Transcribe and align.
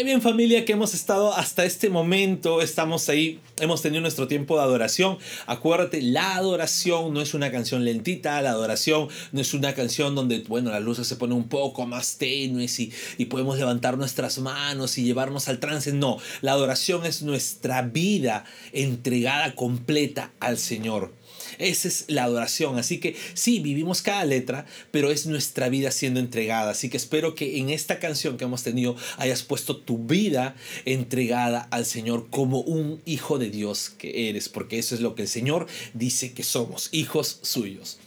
Qué 0.00 0.04
bien 0.04 0.22
familia 0.22 0.64
que 0.64 0.72
hemos 0.72 0.94
estado 0.94 1.34
hasta 1.34 1.66
este 1.66 1.90
momento, 1.90 2.62
estamos 2.62 3.10
ahí, 3.10 3.38
hemos 3.58 3.82
tenido 3.82 4.00
nuestro 4.00 4.26
tiempo 4.26 4.56
de 4.56 4.62
adoración. 4.62 5.18
Acuérdate, 5.44 6.00
la 6.00 6.36
adoración 6.36 7.12
no 7.12 7.20
es 7.20 7.34
una 7.34 7.52
canción 7.52 7.84
lentita, 7.84 8.40
la 8.40 8.52
adoración 8.52 9.08
no 9.32 9.42
es 9.42 9.52
una 9.52 9.74
canción 9.74 10.14
donde, 10.14 10.42
bueno, 10.48 10.70
las 10.70 10.80
luces 10.80 11.06
se 11.06 11.16
ponen 11.16 11.36
un 11.36 11.50
poco 11.50 11.84
más 11.84 12.16
tenues 12.16 12.80
y, 12.80 12.90
y 13.18 13.26
podemos 13.26 13.58
levantar 13.58 13.98
nuestras 13.98 14.38
manos 14.38 14.96
y 14.96 15.04
llevarnos 15.04 15.48
al 15.48 15.60
trance. 15.60 15.92
No, 15.92 16.16
la 16.40 16.52
adoración 16.52 17.04
es 17.04 17.20
nuestra 17.20 17.82
vida 17.82 18.46
entregada 18.72 19.54
completa 19.54 20.32
al 20.40 20.56
Señor. 20.56 21.12
Esa 21.60 21.88
es 21.88 22.04
la 22.08 22.24
adoración. 22.24 22.78
Así 22.78 22.98
que 22.98 23.16
sí, 23.34 23.60
vivimos 23.60 24.02
cada 24.02 24.24
letra, 24.24 24.66
pero 24.90 25.10
es 25.10 25.26
nuestra 25.26 25.68
vida 25.68 25.90
siendo 25.90 26.20
entregada. 26.20 26.72
Así 26.72 26.88
que 26.88 26.96
espero 26.96 27.34
que 27.34 27.58
en 27.58 27.70
esta 27.70 27.98
canción 27.98 28.36
que 28.36 28.44
hemos 28.44 28.62
tenido 28.62 28.96
hayas 29.18 29.42
puesto 29.42 29.76
tu 29.76 29.98
vida 29.98 30.54
entregada 30.84 31.68
al 31.70 31.86
Señor 31.86 32.28
como 32.30 32.60
un 32.60 33.00
hijo 33.04 33.38
de 33.38 33.50
Dios 33.50 33.90
que 33.90 34.28
eres, 34.28 34.48
porque 34.48 34.78
eso 34.78 34.94
es 34.94 35.00
lo 35.00 35.14
que 35.14 35.22
el 35.22 35.28
Señor 35.28 35.66
dice 35.94 36.32
que 36.32 36.42
somos, 36.42 36.88
hijos 36.92 37.38
suyos. 37.42 37.98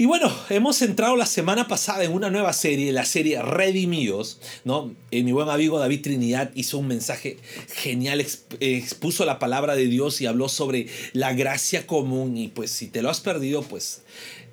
Y 0.00 0.06
bueno, 0.06 0.32
hemos 0.48 0.80
entrado 0.80 1.16
la 1.16 1.26
semana 1.26 1.66
pasada 1.66 2.04
en 2.04 2.12
una 2.12 2.30
nueva 2.30 2.52
serie, 2.52 2.92
la 2.92 3.04
serie 3.04 3.42
Redimidos, 3.42 4.38
¿no? 4.64 4.94
Eh, 5.10 5.24
mi 5.24 5.32
buen 5.32 5.48
amigo 5.48 5.80
David 5.80 6.02
Trinidad 6.02 6.52
hizo 6.54 6.78
un 6.78 6.86
mensaje 6.86 7.36
genial, 7.74 8.24
expuso 8.60 9.24
la 9.24 9.40
palabra 9.40 9.74
de 9.74 9.86
Dios 9.86 10.20
y 10.20 10.26
habló 10.26 10.48
sobre 10.48 10.86
la 11.14 11.32
gracia 11.32 11.84
común 11.84 12.36
y 12.36 12.46
pues 12.46 12.70
si 12.70 12.86
te 12.86 13.02
lo 13.02 13.10
has 13.10 13.18
perdido, 13.18 13.62
pues 13.62 14.02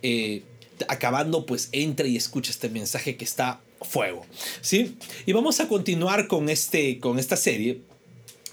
eh, 0.01 0.41
acabando, 0.87 1.45
pues 1.45 1.69
entra 1.73 2.07
y 2.07 2.17
escucha 2.17 2.49
este 2.49 2.69
mensaje 2.69 3.15
que 3.15 3.25
está 3.25 3.61
fuego, 3.83 4.25
¿sí? 4.61 4.97
Y 5.27 5.33
vamos 5.33 5.59
a 5.59 5.67
continuar 5.67 6.27
con, 6.27 6.49
este, 6.49 6.97
con 6.99 7.19
esta 7.19 7.37
serie 7.37 7.81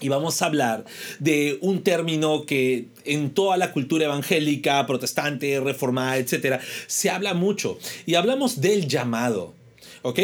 y 0.03 0.09
vamos 0.09 0.41
a 0.41 0.47
hablar 0.47 0.83
de 1.19 1.57
un 1.61 1.81
término 1.81 2.45
que 2.45 2.87
en 3.05 3.33
toda 3.33 3.55
la 3.55 3.71
cultura 3.71 4.03
evangélica, 4.03 4.85
protestante, 4.85 5.61
reformada, 5.61 6.17
etcétera, 6.17 6.59
se 6.87 7.09
habla 7.09 7.33
mucho. 7.33 7.79
Y 8.05 8.15
hablamos 8.15 8.59
del 8.59 8.89
llamado. 8.89 9.53
¿Ok? 10.01 10.19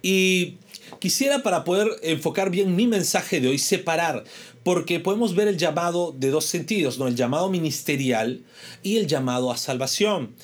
Y 0.00 0.54
quisiera 1.00 1.42
para 1.42 1.64
poder 1.64 1.88
enfocar 2.02 2.50
bien 2.50 2.76
mi 2.76 2.86
mensaje 2.86 3.40
de 3.40 3.48
hoy 3.48 3.58
separar, 3.58 4.22
porque 4.62 5.00
podemos 5.00 5.34
ver 5.34 5.48
el 5.48 5.56
llamado 5.56 6.14
de 6.16 6.30
dos 6.30 6.44
sentidos, 6.44 6.98
¿no? 6.98 7.08
El 7.08 7.16
llamado 7.16 7.50
ministerial 7.50 8.42
y 8.84 8.98
el 8.98 9.08
llamado 9.08 9.50
a 9.50 9.56
salvación. 9.56 10.36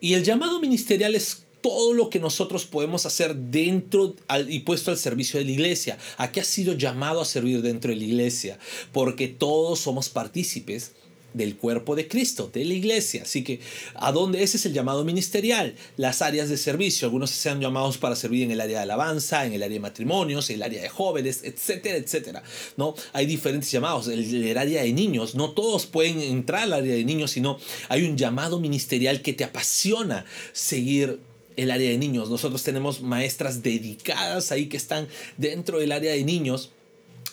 Y 0.00 0.14
el 0.14 0.22
llamado 0.22 0.60
ministerial 0.60 1.16
es 1.16 1.43
todo 1.64 1.94
lo 1.94 2.10
que 2.10 2.20
nosotros 2.20 2.66
podemos 2.66 3.06
hacer 3.06 3.34
dentro 3.34 4.14
y 4.48 4.58
puesto 4.60 4.90
al 4.90 4.98
servicio 4.98 5.40
de 5.40 5.46
la 5.46 5.52
iglesia. 5.52 5.96
¿A 6.18 6.30
qué 6.30 6.40
ha 6.40 6.44
sido 6.44 6.74
llamado 6.74 7.22
a 7.22 7.24
servir 7.24 7.62
dentro 7.62 7.88
de 7.88 7.96
la 7.96 8.04
iglesia? 8.04 8.58
Porque 8.92 9.28
todos 9.28 9.78
somos 9.78 10.10
partícipes 10.10 10.92
del 11.32 11.56
cuerpo 11.56 11.96
de 11.96 12.06
Cristo, 12.06 12.50
de 12.52 12.66
la 12.66 12.74
iglesia. 12.74 13.22
Así 13.22 13.42
que, 13.42 13.60
¿a 13.94 14.12
dónde? 14.12 14.42
Ese 14.42 14.58
es 14.58 14.66
el 14.66 14.74
llamado 14.74 15.06
ministerial, 15.06 15.74
las 15.96 16.20
áreas 16.20 16.50
de 16.50 16.58
servicio. 16.58 17.06
Algunos 17.06 17.30
se 17.30 17.48
han 17.48 17.62
llamados 17.62 17.96
para 17.96 18.14
servir 18.14 18.42
en 18.42 18.50
el 18.50 18.60
área 18.60 18.80
de 18.80 18.82
alabanza, 18.82 19.46
en 19.46 19.54
el 19.54 19.62
área 19.62 19.76
de 19.76 19.80
matrimonios, 19.80 20.50
en 20.50 20.56
el 20.56 20.64
área 20.64 20.82
de 20.82 20.90
jóvenes, 20.90 21.44
etcétera, 21.44 21.96
etcétera. 21.96 22.42
¿no? 22.76 22.94
Hay 23.14 23.24
diferentes 23.24 23.70
llamados. 23.70 24.08
El 24.08 24.58
área 24.58 24.82
de 24.82 24.92
niños, 24.92 25.34
no 25.34 25.52
todos 25.52 25.86
pueden 25.86 26.20
entrar 26.20 26.64
al 26.64 26.74
área 26.74 26.94
de 26.94 27.06
niños, 27.06 27.30
sino 27.30 27.58
hay 27.88 28.04
un 28.04 28.18
llamado 28.18 28.60
ministerial 28.60 29.22
que 29.22 29.32
te 29.32 29.44
apasiona 29.44 30.26
seguir 30.52 31.20
el 31.56 31.70
área 31.70 31.90
de 31.90 31.98
niños. 31.98 32.30
Nosotros 32.30 32.62
tenemos 32.62 33.00
maestras 33.00 33.62
dedicadas 33.62 34.52
ahí 34.52 34.66
que 34.66 34.76
están 34.76 35.08
dentro 35.36 35.78
del 35.78 35.92
área 35.92 36.12
de 36.12 36.24
niños 36.24 36.70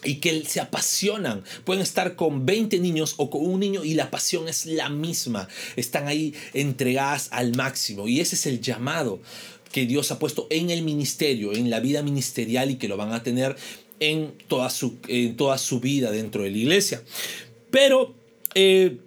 y 0.03 0.15
que 0.15 0.43
se 0.45 0.59
apasionan. 0.59 1.43
Pueden 1.63 1.81
estar 1.81 2.15
con 2.15 2.45
20 2.45 2.79
niños 2.79 3.15
o 3.17 3.29
con 3.29 3.45
un 3.45 3.59
niño 3.59 3.83
y 3.83 3.93
la 3.93 4.09
pasión 4.09 4.47
es 4.47 4.65
la 4.65 4.89
misma. 4.89 5.47
Están 5.75 6.07
ahí 6.07 6.33
entregadas 6.53 7.29
al 7.31 7.55
máximo 7.55 8.07
y 8.07 8.19
ese 8.19 8.35
es 8.35 8.45
el 8.45 8.61
llamado 8.61 9.19
que 9.71 9.85
Dios 9.85 10.11
ha 10.11 10.19
puesto 10.19 10.47
en 10.49 10.69
el 10.69 10.81
ministerio, 10.81 11.53
en 11.53 11.69
la 11.69 11.79
vida 11.79 12.01
ministerial 12.03 12.71
y 12.71 12.75
que 12.75 12.87
lo 12.87 12.97
van 12.97 13.13
a 13.13 13.23
tener 13.23 13.55
en 13.99 14.33
toda 14.47 14.69
su, 14.69 14.97
en 15.07 15.37
toda 15.37 15.57
su 15.57 15.79
vida 15.79 16.11
dentro 16.11 16.43
de 16.43 16.51
la 16.51 16.57
iglesia. 16.57 17.01
Pero 17.69 18.13
eh, 18.55 18.97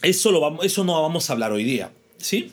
eso, 0.00 0.30
lo 0.30 0.40
vamos, 0.40 0.64
eso 0.64 0.84
no 0.84 1.00
vamos 1.02 1.28
a 1.28 1.34
hablar 1.34 1.52
hoy 1.52 1.64
día. 1.64 1.92
¿sí? 2.22 2.52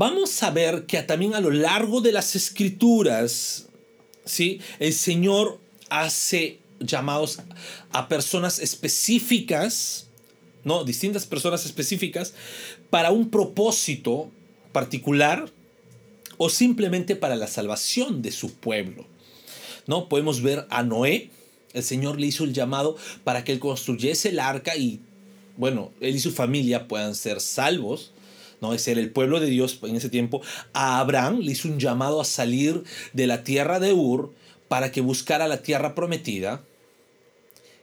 Vamos 0.00 0.42
a 0.42 0.50
ver 0.50 0.86
que 0.86 1.02
también 1.02 1.34
a 1.34 1.40
lo 1.40 1.50
largo 1.50 2.00
de 2.00 2.10
las 2.10 2.34
escrituras, 2.34 3.66
¿sí? 4.24 4.58
el 4.78 4.94
Señor 4.94 5.60
hace 5.90 6.58
llamados 6.80 7.40
a 7.92 8.08
personas 8.08 8.60
específicas, 8.60 10.06
¿no? 10.64 10.84
distintas 10.84 11.26
personas 11.26 11.66
específicas, 11.66 12.32
para 12.88 13.10
un 13.10 13.28
propósito 13.28 14.30
particular 14.72 15.52
o 16.38 16.48
simplemente 16.48 17.14
para 17.14 17.36
la 17.36 17.46
salvación 17.46 18.22
de 18.22 18.32
su 18.32 18.54
pueblo. 18.54 19.06
¿no? 19.86 20.08
Podemos 20.08 20.40
ver 20.40 20.66
a 20.70 20.82
Noé, 20.82 21.28
el 21.74 21.82
Señor 21.82 22.18
le 22.18 22.28
hizo 22.28 22.44
el 22.44 22.54
llamado 22.54 22.96
para 23.22 23.44
que 23.44 23.52
él 23.52 23.58
construyese 23.58 24.30
el 24.30 24.38
arca 24.38 24.74
y, 24.76 25.00
bueno, 25.58 25.92
él 26.00 26.16
y 26.16 26.20
su 26.20 26.32
familia 26.32 26.88
puedan 26.88 27.14
ser 27.14 27.38
salvos. 27.42 28.12
¿No? 28.60 28.74
Es 28.74 28.88
el 28.88 29.10
pueblo 29.10 29.40
de 29.40 29.46
Dios 29.46 29.78
en 29.82 29.96
ese 29.96 30.08
tiempo. 30.08 30.42
A 30.72 31.00
Abraham 31.00 31.40
le 31.40 31.52
hizo 31.52 31.68
un 31.68 31.78
llamado 31.78 32.20
a 32.20 32.24
salir 32.24 32.84
de 33.12 33.26
la 33.26 33.44
tierra 33.44 33.80
de 33.80 33.92
Ur 33.92 34.32
para 34.68 34.92
que 34.92 35.00
buscara 35.00 35.48
la 35.48 35.62
tierra 35.62 35.94
prometida. 35.94 36.62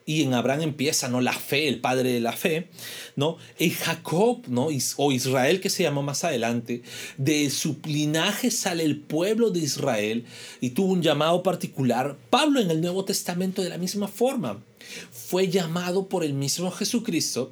Y 0.05 0.23
en 0.23 0.33
Abraham 0.33 0.61
empieza, 0.61 1.09
¿no? 1.09 1.19
La 1.19 1.33
fe, 1.33 1.67
el 1.67 1.81
padre 1.81 2.13
de 2.13 2.21
la 2.21 2.31
fe, 2.31 2.69
¿no? 3.17 3.35
En 3.59 3.71
Jacob, 3.71 4.41
¿no? 4.47 4.69
O 4.95 5.11
Israel, 5.11 5.59
que 5.59 5.69
se 5.69 5.83
llamó 5.83 6.01
más 6.01 6.23
adelante, 6.23 6.81
de 7.17 7.49
su 7.49 7.75
linaje 7.83 8.49
sale 8.49 8.85
el 8.85 9.01
pueblo 9.01 9.49
de 9.49 9.59
Israel 9.59 10.23
y 10.61 10.69
tuvo 10.69 10.93
un 10.93 11.01
llamado 11.01 11.43
particular. 11.43 12.15
Pablo 12.29 12.61
en 12.61 12.71
el 12.71 12.79
Nuevo 12.79 13.03
Testamento 13.03 13.61
de 13.61 13.69
la 13.69 13.77
misma 13.77 14.07
forma. 14.07 14.63
Fue 15.11 15.49
llamado 15.49 16.07
por 16.07 16.23
el 16.23 16.33
mismo 16.33 16.71
Jesucristo 16.71 17.51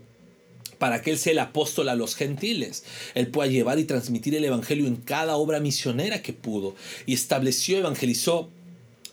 para 0.77 1.01
que 1.01 1.11
Él 1.11 1.17
sea 1.17 1.33
el 1.33 1.39
apóstol 1.39 1.89
a 1.89 1.95
los 1.95 2.15
gentiles. 2.15 2.83
Él 3.13 3.27
pueda 3.27 3.49
llevar 3.49 3.79
y 3.79 3.85
transmitir 3.85 4.35
el 4.35 4.45
Evangelio 4.45 4.87
en 4.87 4.97
cada 4.97 5.37
obra 5.37 5.59
misionera 5.59 6.21
que 6.21 6.33
pudo. 6.33 6.75
Y 7.05 7.13
estableció, 7.13 7.77
evangelizó 7.77 8.49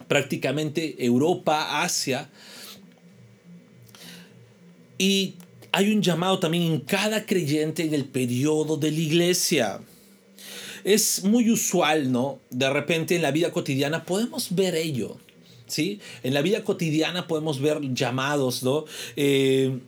prácticamente 0.09 1.05
Europa, 1.05 1.83
Asia. 1.83 2.29
Y 4.99 5.35
hay 5.73 5.91
un 5.91 6.03
llamado 6.03 6.39
también 6.39 6.65
en 6.65 6.81
cada 6.81 7.25
creyente 7.25 7.83
en 7.83 7.95
el 7.95 8.05
periodo 8.05 8.77
de 8.77 8.91
la 8.91 9.01
iglesia. 9.01 9.81
Es 10.85 11.25
muy 11.25 11.51
usual, 11.51 12.13
¿no? 12.13 12.41
De 12.51 12.69
repente 12.69 13.17
en 13.17 13.23
la 13.23 13.31
vida 13.31 13.53
cotidiana 13.53 14.05
podemos 14.05 14.55
ver 14.55 14.75
ello. 14.75 15.17
¿Sí? 15.67 16.01
En 16.23 16.35
la 16.35 16.43
vida 16.43 16.65
cotidiana 16.65 17.27
podemos 17.27 17.59
ver 17.59 17.81
llamados, 17.95 18.63
¿no? 18.63 18.85
Eh, 19.17 19.79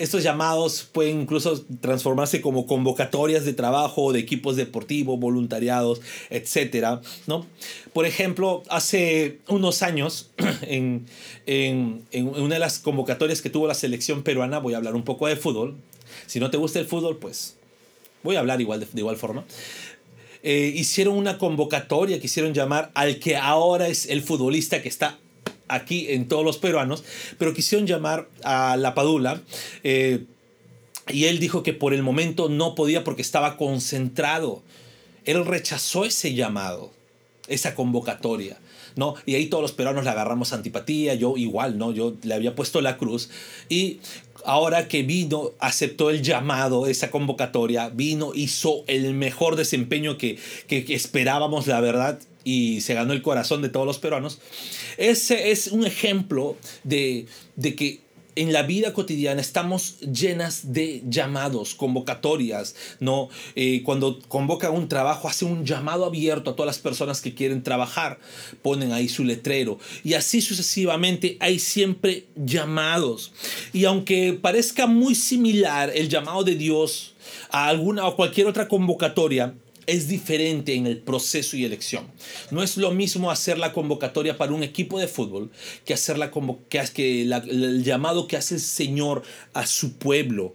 estos 0.00 0.22
llamados 0.22 0.88
pueden 0.90 1.20
incluso 1.20 1.62
transformarse 1.80 2.40
como 2.40 2.66
convocatorias 2.66 3.44
de 3.44 3.52
trabajo 3.52 4.12
de 4.12 4.18
equipos 4.18 4.56
deportivos, 4.56 5.20
voluntariados, 5.20 6.00
etc. 6.30 7.00
¿no? 7.26 7.46
Por 7.92 8.06
ejemplo, 8.06 8.62
hace 8.70 9.38
unos 9.46 9.82
años, 9.82 10.30
en, 10.62 11.06
en, 11.46 12.04
una 12.26 12.54
de 12.54 12.60
las 12.60 12.78
convocatorias 12.78 13.42
que 13.42 13.50
tuvo 13.50 13.66
la 13.66 13.74
selección 13.74 14.22
peruana, 14.22 14.58
voy 14.58 14.72
a 14.72 14.78
hablar 14.78 14.94
un 14.94 15.04
poco 15.04 15.26
de 15.26 15.36
fútbol. 15.36 15.76
Si 16.26 16.40
no 16.40 16.50
te 16.50 16.56
gusta 16.56 16.78
el 16.78 16.86
fútbol, 16.86 17.18
pues 17.18 17.56
voy 18.22 18.36
a 18.36 18.40
hablar 18.40 18.60
igual 18.62 18.80
de, 18.80 18.86
igual 18.94 19.16
forma. 19.16 19.44
Eh, 20.42 20.72
hicieron 20.74 21.14
una 21.18 21.36
convocatoria, 21.36 22.18
quisieron 22.18 22.54
llamar 22.54 22.90
al 22.94 23.18
que 23.18 23.36
ahora 23.36 23.88
es 23.88 24.06
el 24.06 24.22
futbolista 24.22 24.80
que 24.80 24.88
está 24.88 25.18
aquí 25.70 26.06
en 26.10 26.28
todos 26.28 26.44
los 26.44 26.58
peruanos, 26.58 27.04
pero 27.38 27.54
quisieron 27.54 27.86
llamar 27.86 28.28
a 28.42 28.76
la 28.76 28.94
Padula. 28.94 29.40
Eh, 29.84 30.24
y 31.08 31.24
él 31.24 31.38
dijo 31.38 31.62
que 31.62 31.72
por 31.72 31.94
el 31.94 32.02
momento 32.02 32.48
no 32.48 32.74
podía 32.74 33.04
porque 33.04 33.22
estaba 33.22 33.56
concentrado. 33.56 34.62
Él 35.24 35.44
rechazó 35.44 36.04
ese 36.04 36.34
llamado, 36.34 36.92
esa 37.48 37.74
convocatoria. 37.74 38.58
¿no? 38.96 39.14
Y 39.26 39.34
ahí 39.34 39.46
todos 39.46 39.62
los 39.62 39.72
peruanos 39.72 40.04
le 40.04 40.10
agarramos 40.10 40.52
antipatía, 40.52 41.14
yo 41.14 41.36
igual, 41.36 41.78
¿no? 41.78 41.92
Yo 41.92 42.14
le 42.22 42.34
había 42.34 42.54
puesto 42.54 42.80
la 42.80 42.96
cruz. 42.96 43.30
Y 43.68 44.00
ahora 44.44 44.88
que 44.88 45.02
vino, 45.02 45.52
aceptó 45.58 46.10
el 46.10 46.22
llamado, 46.22 46.86
esa 46.86 47.10
convocatoria, 47.10 47.88
vino, 47.88 48.32
hizo 48.34 48.84
el 48.88 49.14
mejor 49.14 49.56
desempeño 49.56 50.18
que, 50.18 50.38
que 50.66 50.84
esperábamos, 50.94 51.66
la 51.66 51.80
verdad 51.80 52.18
y 52.44 52.80
se 52.80 52.94
ganó 52.94 53.12
el 53.12 53.22
corazón 53.22 53.62
de 53.62 53.68
todos 53.68 53.86
los 53.86 53.98
peruanos. 53.98 54.38
Ese 54.96 55.50
es 55.50 55.68
un 55.68 55.86
ejemplo 55.86 56.56
de, 56.84 57.26
de 57.56 57.74
que 57.74 58.00
en 58.36 58.52
la 58.52 58.62
vida 58.62 58.92
cotidiana 58.92 59.40
estamos 59.40 59.98
llenas 60.00 60.72
de 60.72 61.02
llamados, 61.08 61.74
convocatorias, 61.74 62.74
¿no? 63.00 63.28
Eh, 63.56 63.82
cuando 63.84 64.18
convoca 64.28 64.70
un 64.70 64.88
trabajo, 64.88 65.28
hace 65.28 65.44
un 65.44 65.64
llamado 65.64 66.04
abierto 66.04 66.50
a 66.50 66.56
todas 66.56 66.68
las 66.68 66.78
personas 66.78 67.20
que 67.20 67.34
quieren 67.34 67.62
trabajar, 67.62 68.18
ponen 68.62 68.92
ahí 68.92 69.08
su 69.08 69.24
letrero 69.24 69.78
y 70.04 70.14
así 70.14 70.40
sucesivamente 70.40 71.36
hay 71.40 71.58
siempre 71.58 72.26
llamados. 72.36 73.32
Y 73.72 73.84
aunque 73.84 74.32
parezca 74.32 74.86
muy 74.86 75.14
similar 75.14 75.90
el 75.94 76.08
llamado 76.08 76.44
de 76.44 76.54
Dios 76.54 77.14
a 77.50 77.68
alguna 77.68 78.06
o 78.06 78.16
cualquier 78.16 78.46
otra 78.46 78.68
convocatoria, 78.68 79.54
es 79.86 80.08
diferente 80.08 80.74
en 80.74 80.86
el 80.86 80.98
proceso 80.98 81.56
y 81.56 81.64
elección. 81.64 82.06
No 82.50 82.62
es 82.62 82.76
lo 82.76 82.90
mismo 82.90 83.30
hacer 83.30 83.58
la 83.58 83.72
convocatoria 83.72 84.36
para 84.36 84.52
un 84.52 84.62
equipo 84.62 84.98
de 84.98 85.08
fútbol 85.08 85.50
que 85.84 85.94
hacer 85.94 86.18
la, 86.18 86.30
que, 86.30 87.22
el 87.22 87.84
llamado 87.84 88.26
que 88.26 88.36
hace 88.36 88.54
el 88.54 88.60
Señor 88.60 89.22
a 89.52 89.66
su 89.66 89.94
pueblo 89.94 90.54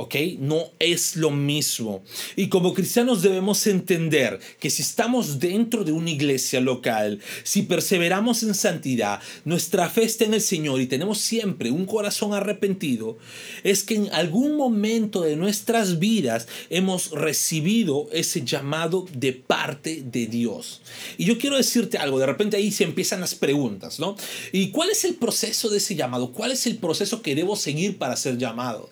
¿ok? 0.00 0.14
No 0.38 0.70
es 0.78 1.16
lo 1.16 1.30
mismo. 1.30 2.02
Y 2.34 2.48
como 2.48 2.72
cristianos 2.72 3.20
debemos 3.20 3.66
entender 3.66 4.40
que 4.58 4.70
si 4.70 4.82
estamos 4.82 5.38
dentro 5.38 5.84
de 5.84 5.92
una 5.92 6.10
iglesia 6.10 6.60
local, 6.60 7.20
si 7.42 7.62
perseveramos 7.62 8.42
en 8.42 8.54
santidad, 8.54 9.20
nuestra 9.44 9.90
fe 9.90 10.04
está 10.04 10.24
en 10.24 10.34
el 10.34 10.40
Señor 10.40 10.80
y 10.80 10.86
tenemos 10.86 11.18
siempre 11.18 11.70
un 11.70 11.84
corazón 11.84 12.32
arrepentido, 12.32 13.18
es 13.62 13.82
que 13.82 13.96
en 13.96 14.12
algún 14.12 14.56
momento 14.56 15.20
de 15.20 15.36
nuestras 15.36 15.98
vidas 15.98 16.48
hemos 16.70 17.10
recibido 17.10 18.08
ese 18.12 18.42
llamado 18.44 19.06
de 19.12 19.34
parte 19.34 20.02
de 20.04 20.26
Dios. 20.26 20.80
Y 21.18 21.26
yo 21.26 21.38
quiero 21.38 21.56
decirte 21.56 21.98
algo, 21.98 22.18
de 22.18 22.26
repente 22.26 22.56
ahí 22.56 22.70
se 22.70 22.84
empiezan 22.84 23.20
las 23.20 23.34
preguntas, 23.34 24.00
¿no? 24.00 24.16
¿Y 24.52 24.70
cuál 24.70 24.90
es 24.90 25.04
el 25.04 25.14
proceso 25.14 25.68
de 25.68 25.76
ese 25.76 25.94
llamado? 25.94 26.32
¿Cuál 26.32 26.52
es 26.52 26.66
el 26.66 26.78
proceso 26.78 27.20
que 27.20 27.34
debo 27.34 27.54
seguir 27.54 27.98
para 27.98 28.16
ser 28.16 28.38
llamado? 28.38 28.88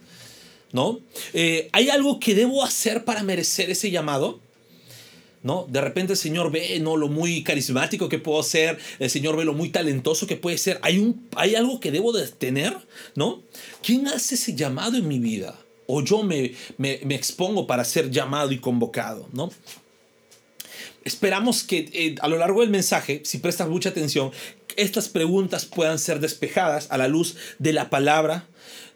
¿No? 0.72 1.00
Eh, 1.32 1.68
¿Hay 1.72 1.90
algo 1.90 2.20
que 2.20 2.34
debo 2.34 2.64
hacer 2.64 3.04
para 3.04 3.22
merecer 3.22 3.70
ese 3.70 3.90
llamado? 3.90 4.40
¿No? 5.42 5.66
De 5.68 5.80
repente 5.80 6.14
el 6.14 6.18
Señor 6.18 6.50
ve 6.50 6.78
¿no? 6.80 6.96
lo 6.96 7.08
muy 7.08 7.44
carismático 7.44 8.08
que 8.08 8.18
puedo 8.18 8.42
ser, 8.42 8.78
el 8.98 9.08
Señor 9.08 9.36
ve 9.36 9.44
lo 9.44 9.52
muy 9.52 9.70
talentoso 9.70 10.26
que 10.26 10.36
puede 10.36 10.58
ser. 10.58 10.78
¿Hay, 10.82 10.98
un, 10.98 11.28
hay 11.36 11.54
algo 11.54 11.78
que 11.80 11.92
debo 11.92 12.12
de 12.12 12.26
tener? 12.26 12.76
¿No? 13.14 13.42
¿Quién 13.82 14.08
hace 14.08 14.34
ese 14.34 14.54
llamado 14.54 14.96
en 14.96 15.06
mi 15.06 15.18
vida? 15.20 15.58
¿O 15.86 16.02
yo 16.02 16.22
me, 16.22 16.52
me, 16.76 17.00
me 17.04 17.14
expongo 17.14 17.66
para 17.66 17.84
ser 17.84 18.10
llamado 18.10 18.52
y 18.52 18.58
convocado? 18.58 19.28
¿no? 19.32 19.50
Esperamos 21.08 21.64
que 21.64 21.88
eh, 21.94 22.16
a 22.20 22.28
lo 22.28 22.36
largo 22.36 22.60
del 22.60 22.68
mensaje, 22.68 23.22
si 23.24 23.38
prestas 23.38 23.66
mucha 23.66 23.88
atención, 23.88 24.30
estas 24.76 25.08
preguntas 25.08 25.64
puedan 25.64 25.98
ser 25.98 26.20
despejadas 26.20 26.88
a 26.90 26.98
la 26.98 27.08
luz 27.08 27.36
de 27.58 27.72
la 27.72 27.88
palabra 27.88 28.46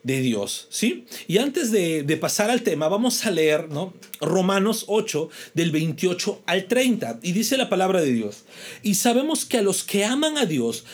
de 0.02 0.20
Dios, 0.20 0.66
¿sí? 0.68 1.06
Y 1.26 1.38
antes 1.38 1.72
de, 1.72 2.04
pasar 2.20 2.50
al 2.50 2.60
tema, 2.60 2.88
vamos 2.88 3.24
a 3.24 3.30
leer, 3.30 3.70
¿no? 3.70 3.94
Romanos 4.20 4.84
8, 4.88 5.30
del 5.54 5.70
28 5.70 6.42
al 6.44 6.66
30, 6.66 7.20
y 7.22 7.32
dice 7.32 7.56
la 7.56 7.70
palabra 7.70 8.02
de 8.02 8.12
Dios. 8.12 8.44
Y 8.82 8.96
sabemos 8.96 9.46
que 9.46 9.56
a 9.56 9.62
los 9.62 9.82
que 9.82 10.04
aman 10.04 10.36
a 10.36 10.44
Dios, 10.44 10.84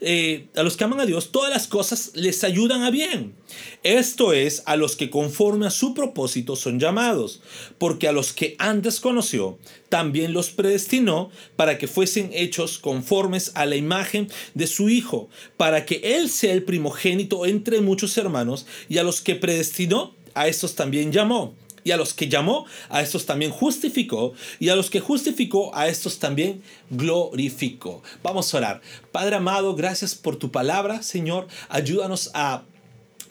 eh, 0.00 0.46
a 0.54 0.62
los 0.62 0.76
que 0.76 0.84
aman 0.84 1.00
a 1.00 1.06
Dios, 1.06 1.30
todas 1.32 1.50
las 1.50 1.66
cosas 1.66 2.12
les 2.14 2.44
ayudan 2.44 2.82
a 2.82 2.90
bien. 2.90 3.34
Esto 3.82 4.32
es, 4.32 4.62
a 4.66 4.76
los 4.76 4.96
que 4.96 5.10
conforme 5.10 5.66
a 5.66 5.70
su 5.70 5.94
propósito 5.94 6.56
son 6.56 6.80
llamados, 6.80 7.40
porque 7.78 8.08
a 8.08 8.12
los 8.12 8.32
que 8.32 8.56
antes 8.58 9.00
conoció, 9.00 9.58
también 9.88 10.32
los 10.32 10.50
predestinó 10.50 11.30
para 11.56 11.78
que 11.78 11.88
fuesen 11.88 12.30
hechos 12.32 12.78
conformes 12.78 13.52
a 13.54 13.66
la 13.66 13.76
imagen 13.76 14.28
de 14.54 14.66
su 14.66 14.88
Hijo, 14.88 15.28
para 15.56 15.84
que 15.84 16.16
Él 16.16 16.30
sea 16.30 16.52
el 16.52 16.62
primogénito 16.62 17.46
entre 17.46 17.80
muchos 17.80 18.16
hermanos, 18.16 18.66
y 18.88 18.98
a 18.98 19.04
los 19.04 19.20
que 19.20 19.34
predestinó, 19.34 20.14
a 20.34 20.48
estos 20.48 20.74
también 20.74 21.12
llamó 21.12 21.54
y 21.84 21.90
a 21.90 21.96
los 21.96 22.14
que 22.14 22.28
llamó, 22.28 22.66
a 22.88 23.02
estos 23.02 23.26
también 23.26 23.50
justificó, 23.50 24.32
y 24.58 24.70
a 24.70 24.76
los 24.76 24.90
que 24.90 25.00
justificó, 25.00 25.74
a 25.76 25.86
estos 25.86 26.18
también 26.18 26.62
glorificó. 26.90 28.02
Vamos 28.22 28.52
a 28.52 28.56
orar. 28.56 28.80
Padre 29.12 29.36
amado, 29.36 29.76
gracias 29.76 30.14
por 30.14 30.36
tu 30.36 30.50
palabra, 30.50 31.02
Señor. 31.02 31.46
Ayúdanos 31.68 32.30
a 32.34 32.64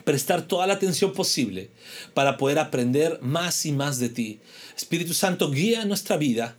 prestar 0.04 0.46
toda 0.46 0.66
la 0.66 0.74
atención 0.74 1.12
posible 1.12 1.70
para 2.14 2.36
poder 2.36 2.58
aprender 2.58 3.18
más 3.20 3.66
y 3.66 3.72
más 3.72 3.98
de 3.98 4.08
ti. 4.08 4.40
Espíritu 4.76 5.14
Santo, 5.14 5.50
guía 5.50 5.84
nuestra 5.84 6.16
vida 6.16 6.56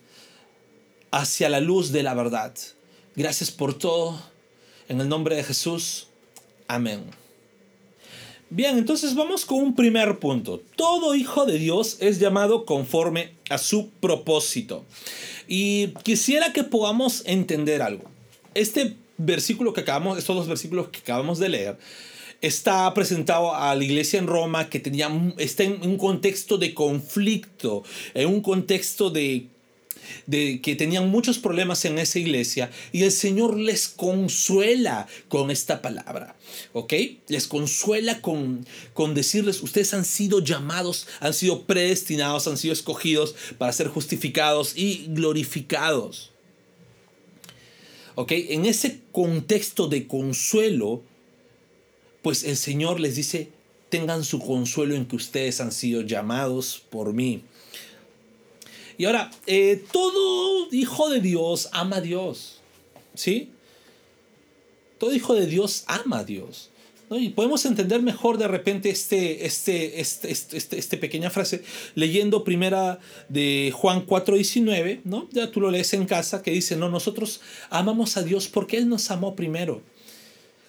hacia 1.12 1.48
la 1.50 1.62
luz 1.62 1.92
de 1.92 2.04
la 2.04 2.14
verdad. 2.14 2.54
Gracias 3.16 3.52
por 3.52 3.78
todo. 3.78 4.22
En 4.90 5.00
el 5.02 5.08
nombre 5.08 5.36
de 5.36 5.44
Jesús. 5.44 6.08
Amén. 6.68 7.25
Bien, 8.56 8.78
entonces 8.78 9.16
vamos 9.16 9.44
con 9.44 9.58
un 9.58 9.76
primer 9.76 10.18
punto. 10.18 10.62
Todo 10.78 11.14
hijo 11.14 11.46
de 11.46 11.60
Dios 11.60 11.98
es 12.00 12.20
llamado 12.20 12.64
conforme 12.64 13.32
a 13.50 13.58
su 13.58 13.90
propósito. 13.90 14.86
Y 15.46 15.88
quisiera 16.04 16.54
que 16.54 16.64
podamos 16.64 17.24
entender 17.26 17.82
algo. 17.82 18.10
Este 18.54 18.96
versículo 19.18 19.74
que 19.74 19.82
acabamos, 19.82 20.18
estos 20.18 20.38
dos 20.38 20.48
versículos 20.48 20.88
que 20.88 21.00
acabamos 21.00 21.38
de 21.38 21.50
leer, 21.50 21.78
está 22.40 22.94
presentado 22.94 23.54
a 23.54 23.76
la 23.76 23.84
iglesia 23.84 24.20
en 24.20 24.28
Roma 24.28 24.70
que 24.70 24.80
tenía, 24.80 25.10
está 25.38 25.64
en 25.64 25.82
un 25.82 25.98
contexto 25.98 26.58
de 26.58 26.74
conflicto, 26.74 27.84
en 28.14 28.30
un 28.30 28.40
contexto 28.40 29.10
de 29.10 29.48
de 30.26 30.62
que 30.62 30.76
tenían 30.76 31.10
muchos 31.10 31.40
problemas 31.40 31.86
en 31.86 32.00
esa 32.00 32.20
iglesia 32.20 32.72
y 32.92 33.04
el 33.04 33.12
Señor 33.12 33.58
les 33.58 33.88
consuela 33.88 35.08
con 35.30 35.52
esta 35.52 35.82
palabra, 35.82 36.36
¿ok? 36.74 36.94
Les 37.28 37.48
consuela 37.48 38.22
con, 38.22 38.66
con 38.94 39.14
decirles, 39.14 39.62
ustedes 39.62 39.94
han 39.94 40.06
sido 40.06 40.40
llamados, 40.40 41.08
han 41.20 41.34
sido 41.34 41.64
predestinados, 41.64 42.48
han 42.48 42.58
sido 42.58 42.74
escogidos 42.74 43.36
para 43.58 43.74
ser 43.74 43.88
justificados 43.88 44.74
y 44.76 45.06
glorificados. 45.10 46.32
¿Ok? 48.16 48.32
En 48.32 48.66
ese 48.66 49.02
contexto 49.12 49.88
de 49.88 50.08
consuelo, 50.08 51.04
pues 52.22 52.44
el 52.44 52.56
Señor 52.56 53.02
les 53.02 53.16
dice, 53.16 53.50
tengan 53.90 54.24
su 54.24 54.40
consuelo 54.40 54.96
en 54.96 55.06
que 55.06 55.18
ustedes 55.18 55.60
han 55.62 55.72
sido 55.72 56.02
llamados 56.02 56.82
por 56.90 57.14
mí. 57.14 57.44
Y 58.98 59.06
ahora, 59.06 59.32
eh, 59.48 59.84
todo 59.92 60.68
hijo 60.72 61.10
de 61.10 61.22
Dios 61.22 61.70
ama 61.72 61.98
a 61.98 62.02
Dios. 62.02 62.60
¿Sí? 63.14 63.50
Todo 64.98 65.14
hijo 65.14 65.34
de 65.34 65.48
Dios 65.48 65.84
ama 65.88 66.20
a 66.20 66.24
Dios. 66.24 66.70
Y 67.12 67.30
podemos 67.30 67.66
entender 67.66 68.02
mejor 68.02 68.40
de 68.40 68.48
repente 68.48 68.90
este, 68.90 69.46
este, 69.46 70.00
este, 70.02 70.32
este, 70.32 70.58
este, 70.58 70.80
este 70.80 70.98
pequeña 70.98 71.30
frase 71.30 71.64
leyendo 71.94 72.44
primera 72.44 73.00
de 73.30 73.72
Juan 73.76 74.08
4.19, 74.08 75.02
¿no? 75.04 75.30
Ya 75.32 75.52
tú 75.52 75.62
lo 75.62 75.70
lees 75.70 75.94
en 75.94 76.06
casa, 76.06 76.42
que 76.42 76.50
dice, 76.50 76.76
no, 76.76 76.90
nosotros 76.90 77.42
amamos 77.70 78.18
a 78.18 78.24
Dios 78.24 78.48
porque 78.48 78.78
Él 78.78 78.90
nos 78.90 79.12
amó 79.12 79.36
primero. 79.36 79.82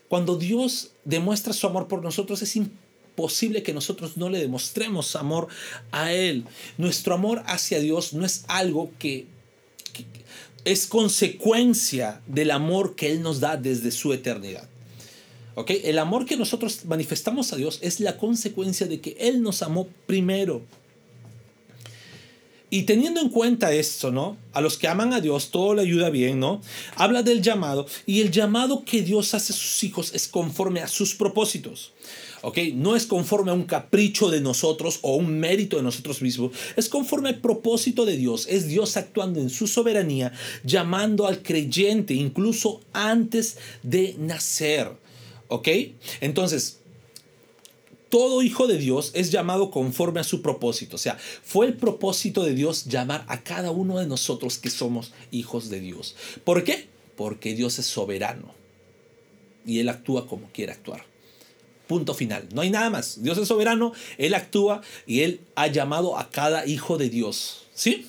Cuando 0.08 0.36
Dios 0.36 0.92
demuestra 1.04 1.54
su 1.54 1.66
amor 1.66 1.88
por 1.88 2.02
nosotros 2.02 2.42
es 2.42 2.54
importante 2.54 2.85
posible 3.16 3.62
que 3.62 3.72
nosotros 3.72 4.16
no 4.16 4.28
le 4.28 4.38
demostremos 4.38 5.16
amor 5.16 5.48
a 5.90 6.12
Él. 6.12 6.44
Nuestro 6.78 7.14
amor 7.14 7.42
hacia 7.46 7.80
Dios 7.80 8.12
no 8.12 8.24
es 8.24 8.44
algo 8.46 8.92
que, 8.98 9.26
es 10.64 10.86
consecuencia 10.86 12.20
del 12.26 12.50
amor 12.50 12.96
que 12.96 13.10
Él 13.10 13.22
nos 13.22 13.40
da 13.40 13.56
desde 13.56 13.90
su 13.92 14.12
eternidad. 14.12 14.68
¿Okay? 15.54 15.80
El 15.84 15.98
amor 15.98 16.26
que 16.26 16.36
nosotros 16.36 16.84
manifestamos 16.84 17.52
a 17.52 17.56
Dios 17.56 17.78
es 17.82 18.00
la 18.00 18.18
consecuencia 18.18 18.86
de 18.86 19.00
que 19.00 19.16
Él 19.18 19.42
nos 19.42 19.62
amó 19.62 19.88
primero. 20.06 20.62
Y 22.68 22.82
teniendo 22.82 23.20
en 23.20 23.28
cuenta 23.28 23.72
esto, 23.72 24.10
¿no? 24.10 24.36
A 24.52 24.60
los 24.60 24.76
que 24.76 24.88
aman 24.88 25.12
a 25.12 25.20
Dios, 25.20 25.52
todo 25.52 25.74
le 25.74 25.82
ayuda 25.82 26.10
bien, 26.10 26.40
¿no? 26.40 26.60
Habla 26.96 27.22
del 27.22 27.40
llamado 27.42 27.86
y 28.04 28.20
el 28.20 28.32
llamado 28.32 28.84
que 28.84 29.02
Dios 29.02 29.34
hace 29.34 29.52
a 29.52 29.56
sus 29.56 29.84
hijos 29.84 30.12
es 30.14 30.26
conforme 30.26 30.80
a 30.80 30.88
sus 30.88 31.14
propósitos. 31.14 31.92
¿Ok? 32.46 32.58
No 32.74 32.94
es 32.94 33.06
conforme 33.06 33.50
a 33.50 33.54
un 33.54 33.64
capricho 33.64 34.30
de 34.30 34.40
nosotros 34.40 35.00
o 35.02 35.16
un 35.16 35.40
mérito 35.40 35.78
de 35.78 35.82
nosotros 35.82 36.22
mismos, 36.22 36.52
es 36.76 36.88
conforme 36.88 37.30
al 37.30 37.40
propósito 37.40 38.06
de 38.06 38.16
Dios, 38.16 38.46
es 38.48 38.68
Dios 38.68 38.96
actuando 38.96 39.40
en 39.40 39.50
su 39.50 39.66
soberanía, 39.66 40.32
llamando 40.62 41.26
al 41.26 41.42
creyente 41.42 42.14
incluso 42.14 42.82
antes 42.92 43.58
de 43.82 44.14
nacer, 44.20 44.92
¿ok? 45.48 45.68
Entonces, 46.20 46.78
todo 48.10 48.42
hijo 48.42 48.68
de 48.68 48.78
Dios 48.78 49.10
es 49.14 49.32
llamado 49.32 49.72
conforme 49.72 50.20
a 50.20 50.24
su 50.24 50.40
propósito. 50.40 50.94
O 50.94 51.00
sea, 51.00 51.18
fue 51.42 51.66
el 51.66 51.74
propósito 51.74 52.44
de 52.44 52.54
Dios 52.54 52.84
llamar 52.84 53.24
a 53.26 53.42
cada 53.42 53.72
uno 53.72 53.98
de 53.98 54.06
nosotros 54.06 54.58
que 54.58 54.70
somos 54.70 55.12
hijos 55.32 55.68
de 55.68 55.80
Dios. 55.80 56.14
¿Por 56.44 56.62
qué? 56.62 56.86
Porque 57.16 57.56
Dios 57.56 57.80
es 57.80 57.86
soberano 57.86 58.54
y 59.66 59.80
Él 59.80 59.88
actúa 59.88 60.28
como 60.28 60.48
quiere 60.52 60.70
actuar. 60.70 61.15
Punto 61.86 62.14
final. 62.14 62.48
No 62.52 62.62
hay 62.62 62.70
nada 62.70 62.90
más. 62.90 63.22
Dios 63.22 63.38
es 63.38 63.48
soberano, 63.48 63.92
Él 64.18 64.34
actúa 64.34 64.82
y 65.06 65.20
Él 65.20 65.40
ha 65.54 65.68
llamado 65.68 66.18
a 66.18 66.30
cada 66.30 66.66
hijo 66.66 66.98
de 66.98 67.08
Dios. 67.08 67.66
¿Sí? 67.74 68.06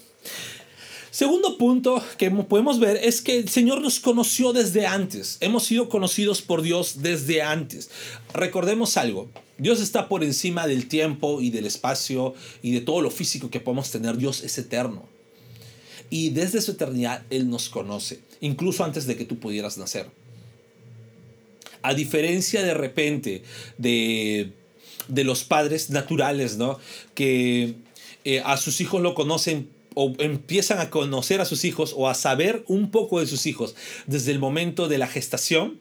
Segundo 1.11 1.57
punto 1.57 2.03
que 2.19 2.29
podemos 2.29 2.79
ver 2.79 2.97
es 2.97 3.21
que 3.21 3.39
el 3.39 3.49
Señor 3.49 3.81
nos 3.81 3.99
conoció 3.99 4.53
desde 4.53 4.85
antes. 4.85 5.37
Hemos 5.39 5.63
sido 5.63 5.89
conocidos 5.89 6.43
por 6.43 6.61
Dios 6.61 7.01
desde 7.01 7.41
antes. 7.41 7.89
Recordemos 8.33 8.97
algo. 8.97 9.27
Dios 9.57 9.81
está 9.81 10.09
por 10.09 10.23
encima 10.23 10.67
del 10.67 10.87
tiempo 10.87 11.41
y 11.41 11.49
del 11.49 11.65
espacio 11.65 12.35
y 12.61 12.71
de 12.71 12.81
todo 12.81 13.01
lo 13.01 13.09
físico 13.09 13.49
que 13.49 13.59
podemos 13.59 13.89
tener. 13.89 14.17
Dios 14.17 14.43
es 14.43 14.59
eterno. 14.59 15.05
Y 16.11 16.29
desde 16.29 16.61
su 16.61 16.73
eternidad 16.73 17.23
Él 17.31 17.49
nos 17.49 17.69
conoce, 17.69 18.19
incluso 18.39 18.83
antes 18.83 19.07
de 19.07 19.17
que 19.17 19.25
tú 19.25 19.39
pudieras 19.39 19.79
nacer. 19.79 20.11
A 21.81 21.93
diferencia 21.93 22.63
de 22.63 22.73
repente 22.73 23.43
de, 23.77 24.51
de 25.07 25.23
los 25.23 25.43
padres 25.43 25.89
naturales, 25.89 26.57
¿no? 26.57 26.79
Que 27.13 27.75
eh, 28.25 28.41
a 28.43 28.57
sus 28.57 28.81
hijos 28.81 29.01
lo 29.01 29.15
conocen 29.15 29.69
o 29.99 30.13
empiezan 30.19 30.79
a 30.79 30.91
conocer 30.91 31.41
a 31.41 31.45
sus 31.45 31.65
hijos 31.65 31.93
o 31.97 32.07
a 32.07 32.13
saber 32.13 32.63
un 32.67 32.91
poco 32.91 33.19
de 33.19 33.25
sus 33.25 33.47
hijos 33.47 33.73
desde 34.05 34.31
el 34.31 34.37
momento 34.37 34.87
de 34.87 34.99
la 34.99 35.07
gestación, 35.07 35.79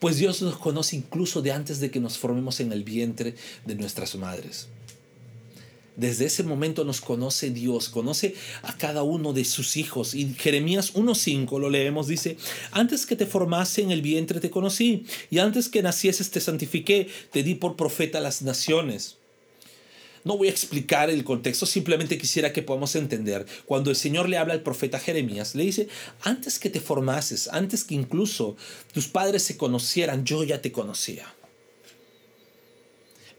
pues 0.00 0.16
Dios 0.16 0.42
nos 0.42 0.56
conoce 0.58 0.96
incluso 0.96 1.40
de 1.40 1.52
antes 1.52 1.78
de 1.78 1.90
que 1.90 2.00
nos 2.00 2.18
formemos 2.18 2.58
en 2.58 2.72
el 2.72 2.82
vientre 2.82 3.36
de 3.64 3.74
nuestras 3.76 4.16
madres. 4.16 4.68
Desde 5.96 6.24
ese 6.24 6.42
momento 6.42 6.84
nos 6.84 7.00
conoce 7.00 7.50
Dios, 7.50 7.88
conoce 7.88 8.34
a 8.62 8.76
cada 8.76 9.04
uno 9.04 9.32
de 9.32 9.44
sus 9.44 9.76
hijos. 9.76 10.14
Y 10.14 10.34
Jeremías 10.34 10.94
1.5 10.94 11.60
lo 11.60 11.70
leemos, 11.70 12.08
dice, 12.08 12.36
antes 12.72 13.06
que 13.06 13.14
te 13.14 13.26
formase 13.26 13.82
en 13.82 13.92
el 13.92 14.02
vientre 14.02 14.40
te 14.40 14.50
conocí, 14.50 15.04
y 15.30 15.38
antes 15.38 15.68
que 15.68 15.82
nacieses 15.82 16.30
te 16.30 16.40
santifiqué, 16.40 17.08
te 17.30 17.44
di 17.44 17.54
por 17.54 17.76
profeta 17.76 18.18
a 18.18 18.20
las 18.20 18.42
naciones. 18.42 19.18
No 20.24 20.38
voy 20.38 20.48
a 20.48 20.52
explicar 20.52 21.10
el 21.10 21.22
contexto, 21.22 21.66
simplemente 21.66 22.18
quisiera 22.18 22.52
que 22.52 22.62
podamos 22.62 22.96
entender. 22.96 23.44
Cuando 23.66 23.90
el 23.90 23.96
Señor 23.96 24.28
le 24.28 24.38
habla 24.38 24.54
al 24.54 24.62
profeta 24.62 24.98
Jeremías, 24.98 25.54
le 25.54 25.64
dice, 25.64 25.88
antes 26.22 26.58
que 26.58 26.70
te 26.70 26.80
formases, 26.80 27.48
antes 27.48 27.84
que 27.84 27.94
incluso 27.94 28.56
tus 28.92 29.06
padres 29.06 29.42
se 29.42 29.58
conocieran, 29.58 30.24
yo 30.24 30.42
ya 30.42 30.62
te 30.62 30.72
conocía. 30.72 31.26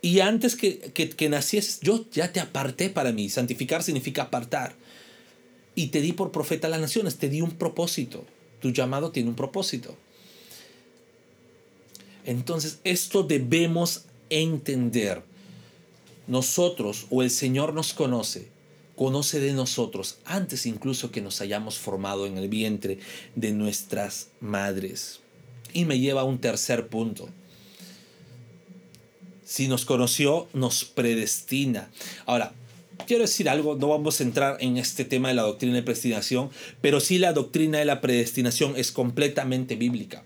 Y 0.05 0.19
antes 0.19 0.55
que, 0.55 0.77
que, 0.77 1.09
que 1.09 1.29
nacieses, 1.29 1.79
yo 1.81 2.05
ya 2.11 2.31
te 2.31 2.39
aparté 2.39 2.91
para 2.91 3.11
mí. 3.11 3.27
Santificar 3.27 3.81
significa 3.81 4.21
apartar. 4.21 4.75
Y 5.73 5.87
te 5.87 5.99
di 5.99 6.13
por 6.13 6.31
profeta 6.31 6.67
a 6.67 6.69
las 6.69 6.79
naciones, 6.79 7.17
te 7.17 7.27
di 7.27 7.41
un 7.41 7.49
propósito. 7.49 8.23
Tu 8.61 8.69
llamado 8.69 9.09
tiene 9.09 9.29
un 9.29 9.35
propósito. 9.35 9.97
Entonces, 12.23 12.77
esto 12.83 13.23
debemos 13.23 14.03
entender 14.29 15.23
nosotros 16.27 17.07
o 17.09 17.23
el 17.23 17.31
Señor 17.31 17.73
nos 17.73 17.95
conoce, 17.95 18.49
conoce 18.95 19.39
de 19.39 19.53
nosotros 19.53 20.19
antes 20.23 20.67
incluso 20.67 21.09
que 21.09 21.21
nos 21.21 21.41
hayamos 21.41 21.79
formado 21.79 22.27
en 22.27 22.37
el 22.37 22.47
vientre 22.47 22.99
de 23.33 23.53
nuestras 23.53 24.27
madres. 24.39 25.21
Y 25.73 25.85
me 25.85 25.97
lleva 25.97 26.21
a 26.21 26.25
un 26.25 26.37
tercer 26.37 26.89
punto. 26.89 27.27
Si 29.45 29.67
nos 29.67 29.85
conoció, 29.85 30.47
nos 30.53 30.83
predestina. 30.83 31.89
Ahora, 32.25 32.51
quiero 33.05 33.21
decir 33.21 33.47
algo, 33.47 33.75
no 33.75 33.89
vamos 33.89 34.19
a 34.19 34.23
entrar 34.23 34.57
en 34.59 34.77
este 34.77 35.05
tema 35.05 35.27
de 35.29 35.35
la 35.35 35.43
doctrina 35.43 35.75
de 35.75 35.83
predestinación, 35.83 36.49
pero 36.81 36.99
sí 36.99 37.19
la 37.19 37.31
doctrina 37.31 37.77
de 37.77 37.85
la 37.85 38.01
predestinación 38.01 38.73
es 38.75 38.91
completamente 38.91 39.75
bíblica 39.75 40.23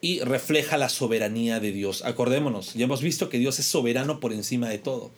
y 0.00 0.20
refleja 0.20 0.76
la 0.78 0.88
soberanía 0.88 1.60
de 1.60 1.72
Dios. 1.72 2.04
Acordémonos, 2.04 2.74
ya 2.74 2.84
hemos 2.84 3.02
visto 3.02 3.28
que 3.28 3.38
Dios 3.38 3.58
es 3.60 3.66
soberano 3.66 4.20
por 4.20 4.32
encima 4.32 4.68
de 4.68 4.78
todo. 4.78 5.12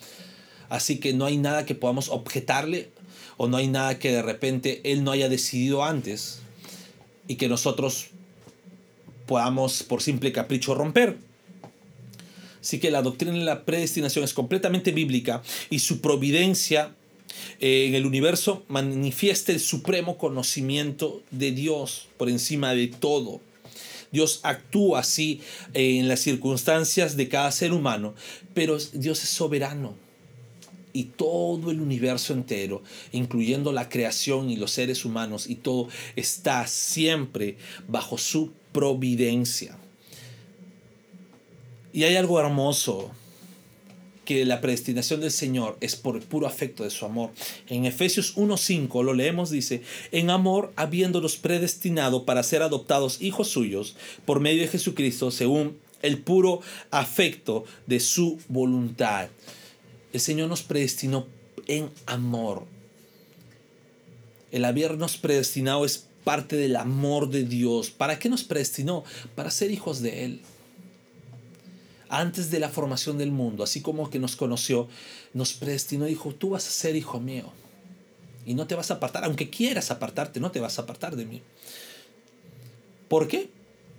Así 0.69 0.99
que 0.99 1.15
no 1.15 1.25
hay 1.25 1.39
nada 1.39 1.65
que 1.65 1.75
podamos 1.75 2.11
objetarle 2.11 2.91
o 3.39 3.49
no 3.49 3.57
hay 3.57 3.69
nada 3.69 3.99
que 3.99 4.13
de 4.13 4.23
repente 4.23 4.83
Él 4.85 5.05
no 5.05 5.13
haya 5.13 5.29
decidido 5.29 5.85
antes 5.85 6.41
y 7.27 7.37
que 7.37 7.49
nosotros 7.49 8.09
podamos 9.27 9.83
por 9.83 10.03
simple 10.03 10.33
capricho 10.33 10.75
romper. 10.75 11.17
Así 12.69 12.79
que 12.79 12.91
la 12.91 13.01
doctrina 13.01 13.33
de 13.33 13.47
la 13.47 13.65
predestinación 13.65 14.27
es 14.27 14.35
completamente 14.35 14.93
bíblica 14.93 15.41
y 15.71 15.79
su 15.79 16.03
providencia 16.03 16.95
eh, 17.61 17.87
en 17.89 17.95
el 17.95 18.05
universo 18.05 18.63
manifiesta 18.69 19.53
el 19.53 19.61
supremo 19.61 20.19
conocimiento 20.19 21.23
de 21.31 21.53
Dios 21.53 22.09
por 22.19 22.29
encima 22.29 22.75
de 22.75 22.89
todo. 22.89 23.41
Dios 24.13 24.41
actúa 24.43 25.01
así 25.01 25.41
eh, 25.73 25.97
en 25.97 26.09
las 26.09 26.21
circunstancias 26.21 27.17
de 27.17 27.31
cada 27.31 27.51
ser 27.53 27.73
humano, 27.73 28.15
pero 28.53 28.77
Dios 28.93 29.23
es 29.23 29.31
soberano. 29.31 29.95
Y 30.93 31.05
todo 31.05 31.71
el 31.71 31.81
universo 31.81 32.35
entero, 32.35 32.83
incluyendo 33.13 33.73
la 33.73 33.89
creación 33.89 34.51
y 34.51 34.57
los 34.57 34.73
seres 34.73 35.07
humanos 35.07 35.49
y 35.49 35.55
todo, 35.55 35.89
está 36.17 36.67
siempre 36.67 37.57
bajo 37.89 38.19
su 38.19 38.53
providencia. 38.73 39.79
Y 41.93 42.05
hay 42.05 42.17
algo 42.17 42.39
hermoso 42.39 43.11
que 44.29 44.45
la 44.45 44.61
predestinación 44.61 45.23
del 45.23 45.31
Señor 45.31 45.79
es 45.81 45.97
por 45.97 46.15
el 46.15 46.23
puro 46.23 46.47
afecto 46.47 46.85
de 46.85 46.91
su 46.91 47.07
amor. 47.07 47.31
En 47.67 47.87
Efesios 47.87 48.37
1.5 48.37 49.03
lo 49.03 49.15
leemos, 49.15 49.49
dice, 49.49 49.81
en 50.13 50.29
amor 50.29 50.71
habiéndolos 50.77 51.39
predestinado 51.39 52.27
para 52.27 52.43
ser 52.43 52.61
adoptados 52.61 53.23
hijos 53.23 53.49
suyos 53.49 53.97
por 54.27 54.41
medio 54.41 54.61
de 54.61 54.69
Jesucristo 54.69 55.31
según 55.31 55.79
el 56.03 56.19
puro 56.19 56.61
afecto 56.91 57.65
de 57.87 58.01
su 58.01 58.39
voluntad. 58.49 59.29
El 60.13 60.21
Señor 60.21 60.51
nos 60.51 60.63
predestinó 60.63 61.27
en 61.67 61.89
amor. 62.05 62.67
El 64.53 64.67
habernos 64.67 65.17
predestinado 65.17 65.87
es 65.87 66.07
parte 66.25 66.57
del 66.57 66.77
amor 66.77 67.31
de 67.31 67.45
Dios. 67.45 67.89
¿Para 67.89 68.19
qué 68.19 68.29
nos 68.29 68.45
predestinó? 68.45 69.05
Para 69.35 69.51
ser 69.51 69.71
hijos 69.71 70.03
de 70.03 70.27
Él 70.27 70.43
antes 72.09 72.51
de 72.51 72.61
la 72.61 72.69
formación 72.69 73.19
del 73.19 73.31
mundo, 73.31 73.65
así 73.65 73.81
como 73.81 74.11
que 74.11 74.19
nos 74.19 74.37
conoció, 74.37 74.89
nos 75.35 75.53
predestinó 75.53 76.07
y 76.07 76.11
dijo, 76.11 76.35
tú 76.35 76.51
vas 76.51 76.67
a 76.67 76.71
ser 76.71 76.97
hijo 76.97 77.21
mío. 77.21 77.53
Y 78.47 78.55
no 78.55 78.67
te 78.67 78.75
vas 78.75 78.91
a 78.91 78.95
apartar, 78.95 79.25
aunque 79.25 79.51
quieras 79.51 79.91
apartarte, 79.91 80.41
no 80.41 80.51
te 80.51 80.61
vas 80.61 80.79
a 80.79 80.83
apartar 80.83 81.17
de 81.17 81.27
mí. 81.27 81.43
¿Por 83.09 83.29
qué? 83.29 83.51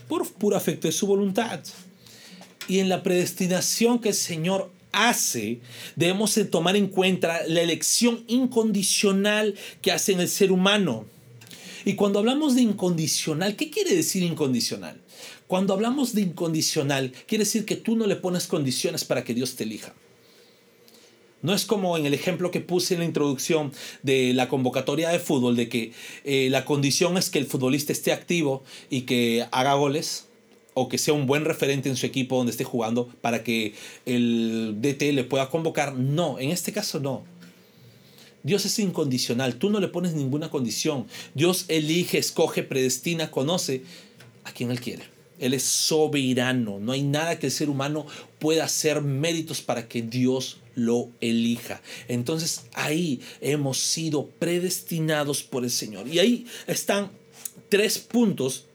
Por 0.07 0.27
puro 0.33 0.57
afecto 0.57 0.87
de 0.87 0.91
su 0.91 1.05
voluntad. 1.05 1.59
Y 2.67 2.79
en 2.79 2.89
la 2.89 3.03
predestinación 3.03 3.99
que 3.99 4.09
el 4.09 4.15
Señor 4.15 4.71
hace, 4.91 5.59
debemos 5.95 6.39
tomar 6.49 6.75
en 6.75 6.87
cuenta 6.87 7.41
la 7.47 7.61
elección 7.61 8.23
incondicional 8.27 9.55
que 9.81 9.91
hace 9.91 10.13
en 10.13 10.19
el 10.19 10.29
ser 10.29 10.51
humano. 10.51 11.05
Y 11.85 11.95
cuando 11.95 12.19
hablamos 12.19 12.55
de 12.55 12.61
incondicional, 12.61 13.55
¿qué 13.55 13.69
quiere 13.69 13.95
decir 13.95 14.23
incondicional? 14.23 14.99
Cuando 15.49 15.73
hablamos 15.73 16.13
de 16.13 16.21
incondicional, 16.21 17.11
quiere 17.25 17.43
decir 17.43 17.65
que 17.65 17.75
tú 17.75 17.95
no 17.95 18.05
le 18.05 18.15
pones 18.15 18.45
condiciones 18.45 19.03
para 19.03 19.23
que 19.23 19.33
Dios 19.33 19.55
te 19.55 19.63
elija. 19.63 19.95
No 21.41 21.55
es 21.55 21.65
como 21.65 21.97
en 21.97 22.05
el 22.05 22.13
ejemplo 22.13 22.51
que 22.51 22.61
puse 22.61 22.93
en 22.93 22.99
la 22.99 23.07
introducción 23.07 23.73
de 24.03 24.35
la 24.35 24.47
convocatoria 24.47 25.09
de 25.09 25.17
fútbol, 25.17 25.55
de 25.55 25.67
que 25.67 25.91
eh, 26.23 26.49
la 26.51 26.65
condición 26.65 27.17
es 27.17 27.31
que 27.31 27.39
el 27.39 27.47
futbolista 27.47 27.91
esté 27.91 28.13
activo 28.13 28.63
y 28.91 29.01
que 29.07 29.47
haga 29.51 29.73
goles 29.73 30.27
o 30.75 30.87
que 30.87 30.99
sea 30.99 31.15
un 31.15 31.25
buen 31.25 31.45
referente 31.45 31.89
en 31.89 31.95
su 31.95 32.05
equipo 32.05 32.37
donde 32.37 32.51
esté 32.51 32.63
jugando 32.63 33.09
para 33.19 33.43
que 33.43 33.73
el 34.05 34.75
DT 34.79 35.13
le 35.13 35.23
pueda 35.23 35.49
convocar. 35.49 35.95
No, 35.95 36.37
en 36.37 36.51
este 36.51 36.71
caso 36.73 36.99
no. 36.99 37.23
Dios 38.43 38.65
es 38.65 38.77
incondicional, 38.77 39.55
tú 39.55 39.71
no 39.71 39.79
le 39.79 39.87
pones 39.87 40.13
ninguna 40.13 40.51
condición. 40.51 41.07
Dios 41.33 41.65
elige, 41.69 42.19
escoge, 42.19 42.61
predestina, 42.61 43.31
conoce 43.31 43.81
a 44.43 44.51
quien 44.51 44.69
Él 44.69 44.79
quiere. 44.79 45.18
Él 45.39 45.53
es 45.53 45.63
soberano. 45.63 46.79
No 46.79 46.91
hay 46.91 47.03
nada 47.03 47.39
que 47.39 47.47
el 47.47 47.51
ser 47.51 47.69
humano 47.69 48.05
pueda 48.39 48.65
hacer 48.65 49.01
méritos 49.01 49.61
para 49.61 49.87
que 49.87 50.01
Dios 50.01 50.57
lo 50.75 51.09
elija. 51.21 51.81
Entonces 52.07 52.65
ahí 52.73 53.21
hemos 53.41 53.77
sido 53.79 54.27
predestinados 54.27 55.43
por 55.43 55.63
el 55.63 55.71
Señor. 55.71 56.07
Y 56.07 56.19
ahí 56.19 56.45
están 56.67 57.11
tres 57.69 57.99
puntos 57.99 58.65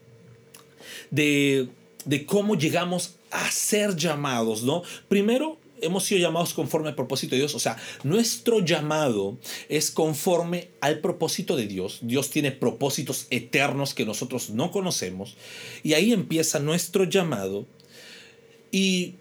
de, 1.11 1.69
de 2.05 2.25
cómo 2.25 2.55
llegamos 2.55 3.15
a 3.31 3.51
ser 3.51 3.95
llamados, 3.95 4.63
¿no? 4.63 4.83
Primero, 5.07 5.57
hemos 5.81 6.05
sido 6.05 6.21
llamados 6.21 6.53
conforme 6.53 6.89
al 6.89 6.95
propósito 6.95 7.35
de 7.35 7.39
Dios. 7.39 7.55
O 7.55 7.59
sea, 7.59 7.77
nuestro 8.03 8.59
llamado 8.59 9.37
es 9.69 9.91
conforme 9.91 10.69
al 10.81 10.99
propósito 10.99 11.55
de 11.55 11.67
Dios. 11.67 11.99
Dios 12.01 12.29
tiene 12.29 12.51
propósitos 12.51 13.27
eternos 13.29 13.93
que 13.93 14.05
nosotros 14.05 14.49
no 14.49 14.71
conocemos. 14.71 15.35
Y 15.83 15.93
ahí 15.93 16.13
empieza 16.13 16.59
nuestro 16.59 17.03
llamado. 17.03 17.65
Y 18.71 19.15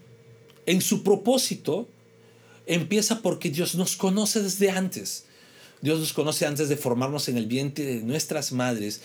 en 0.67 0.81
su 0.81 1.03
propósito 1.03 1.89
empieza 2.67 3.21
porque 3.21 3.51
Dios 3.51 3.75
nos 3.75 3.97
conoce 3.97 4.43
desde 4.43 4.71
antes. 4.71 5.27
Dios 5.81 5.99
nos 6.01 6.13
conoce 6.13 6.47
antes 6.47 6.69
de 6.69 6.77
formarnos 6.77 7.29
en 7.29 7.37
el 7.37 7.47
vientre 7.47 7.85
de 7.85 8.03
nuestras 8.03 8.53
madres. 8.53 9.03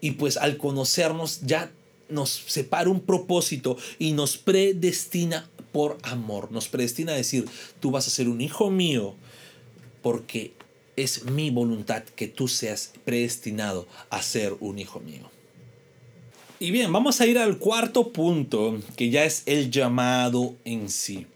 Y 0.00 0.12
pues 0.12 0.36
al 0.36 0.56
conocernos 0.56 1.40
ya 1.42 1.72
nos 2.10 2.30
separa 2.30 2.90
un 2.90 3.00
propósito 3.00 3.76
y 3.98 4.12
nos 4.12 4.36
predestina 4.36 5.48
por 5.72 5.98
amor. 6.02 6.50
Nos 6.52 6.68
predestina 6.68 7.12
a 7.12 7.16
decir, 7.16 7.46
tú 7.80 7.90
vas 7.90 8.06
a 8.06 8.10
ser 8.10 8.28
un 8.28 8.40
hijo 8.40 8.70
mío 8.70 9.14
porque 10.02 10.52
es 10.96 11.24
mi 11.24 11.50
voluntad 11.50 12.02
que 12.02 12.28
tú 12.28 12.48
seas 12.48 12.92
predestinado 13.04 13.86
a 14.10 14.22
ser 14.22 14.56
un 14.60 14.78
hijo 14.78 15.00
mío. 15.00 15.30
Y 16.58 16.72
bien, 16.72 16.92
vamos 16.92 17.20
a 17.20 17.26
ir 17.26 17.38
al 17.38 17.58
cuarto 17.58 18.12
punto, 18.12 18.78
que 18.96 19.08
ya 19.08 19.24
es 19.24 19.44
el 19.46 19.70
llamado 19.70 20.56
en 20.64 20.90
sí. 20.90 21.26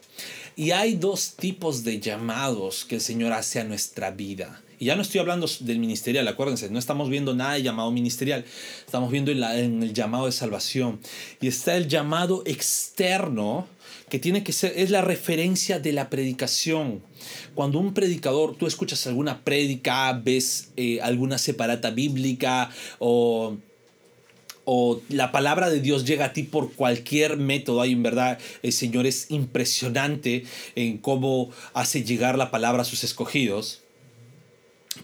Y 0.54 0.72
hay 0.72 0.96
dos 0.96 1.34
tipos 1.36 1.82
de 1.82 1.98
llamados 1.98 2.84
que 2.84 2.96
el 2.96 3.00
Señor 3.00 3.32
hace 3.32 3.58
a 3.58 3.64
nuestra 3.64 4.10
vida. 4.10 4.62
Ya 4.84 4.96
no 4.96 5.02
estoy 5.02 5.20
hablando 5.20 5.48
del 5.60 5.78
ministerial, 5.78 6.28
acuérdense, 6.28 6.68
no 6.68 6.78
estamos 6.78 7.08
viendo 7.08 7.34
nada 7.34 7.54
de 7.54 7.62
llamado 7.62 7.90
ministerial, 7.90 8.44
estamos 8.84 9.10
viendo 9.10 9.32
en, 9.32 9.82
el 9.82 9.94
llamado 9.94 10.26
de 10.26 10.32
salvación. 10.32 11.00
Y 11.40 11.48
está 11.48 11.74
el 11.76 11.88
llamado 11.88 12.42
externo, 12.44 13.66
que 14.10 14.18
tiene 14.18 14.44
que 14.44 14.52
ser, 14.52 14.74
es 14.76 14.90
la 14.90 15.00
referencia 15.00 15.78
de 15.78 15.94
la 15.94 16.10
predicación. 16.10 17.02
Cuando 17.54 17.78
un 17.78 17.94
predicador, 17.94 18.56
tú 18.56 18.66
escuchas 18.66 19.06
alguna 19.06 19.42
prédica, 19.42 20.12
ves 20.12 20.68
eh, 20.76 21.00
alguna 21.00 21.38
separata 21.38 21.90
bíblica 21.90 22.70
o 22.98 23.56
o 24.66 25.02
la 25.10 25.30
palabra 25.30 25.68
de 25.68 25.80
Dios 25.80 26.06
llega 26.06 26.24
a 26.24 26.32
ti 26.32 26.42
por 26.42 26.72
cualquier 26.72 27.36
método. 27.36 27.82
Hay 27.82 27.92
en 27.92 28.02
verdad, 28.02 28.38
el 28.62 28.72
Señor 28.72 29.06
es 29.06 29.30
impresionante 29.30 30.44
en 30.74 30.96
cómo 30.96 31.50
hace 31.74 32.02
llegar 32.02 32.38
la 32.38 32.50
palabra 32.50 32.80
a 32.80 32.86
sus 32.86 33.04
escogidos 33.04 33.83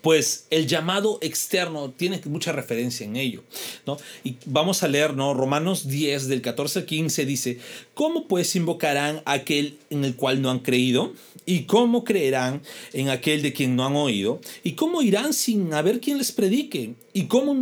pues 0.03 0.47
el 0.51 0.67
llamado 0.67 1.19
externo 1.21 1.91
tiene 1.91 2.21
mucha 2.27 2.53
referencia 2.53 3.05
en 3.05 3.17
ello, 3.17 3.43
¿no? 3.87 3.97
Y 4.25 4.37
vamos 4.47 4.83
a 4.83 4.89
leer, 4.89 5.15
¿no? 5.15 5.35
Romanos 5.35 5.89
10 5.89 6.29
del 6.29 6.43
14 6.43 6.81
al 6.81 6.85
15 6.87 7.25
dice, 7.27 7.59
¿cómo 7.95 8.27
pues 8.27 8.57
invocarán 8.57 9.23
aquel 9.25 9.79
en 9.91 10.05
el 10.05 10.17
cual 10.17 10.43
no 10.43 10.51
han 10.51 10.61
creído? 10.61 11.13
¿Y 11.47 11.63
cómo 11.65 12.05
creerán 12.05 12.63
en 12.93 13.09
aquel 13.09 13.43
de 13.43 13.53
quien 13.53 13.77
no 13.77 13.87
han 13.87 13.97
oído? 13.97 14.41
¿Y 14.63 14.73
cómo 14.73 15.03
irán 15.03 15.33
sin 15.33 15.75
haber 15.75 16.01
quien 16.01 16.19
les 16.19 16.33
predique? 16.33 16.95
¿Y 17.13 17.25
cómo 17.25 17.57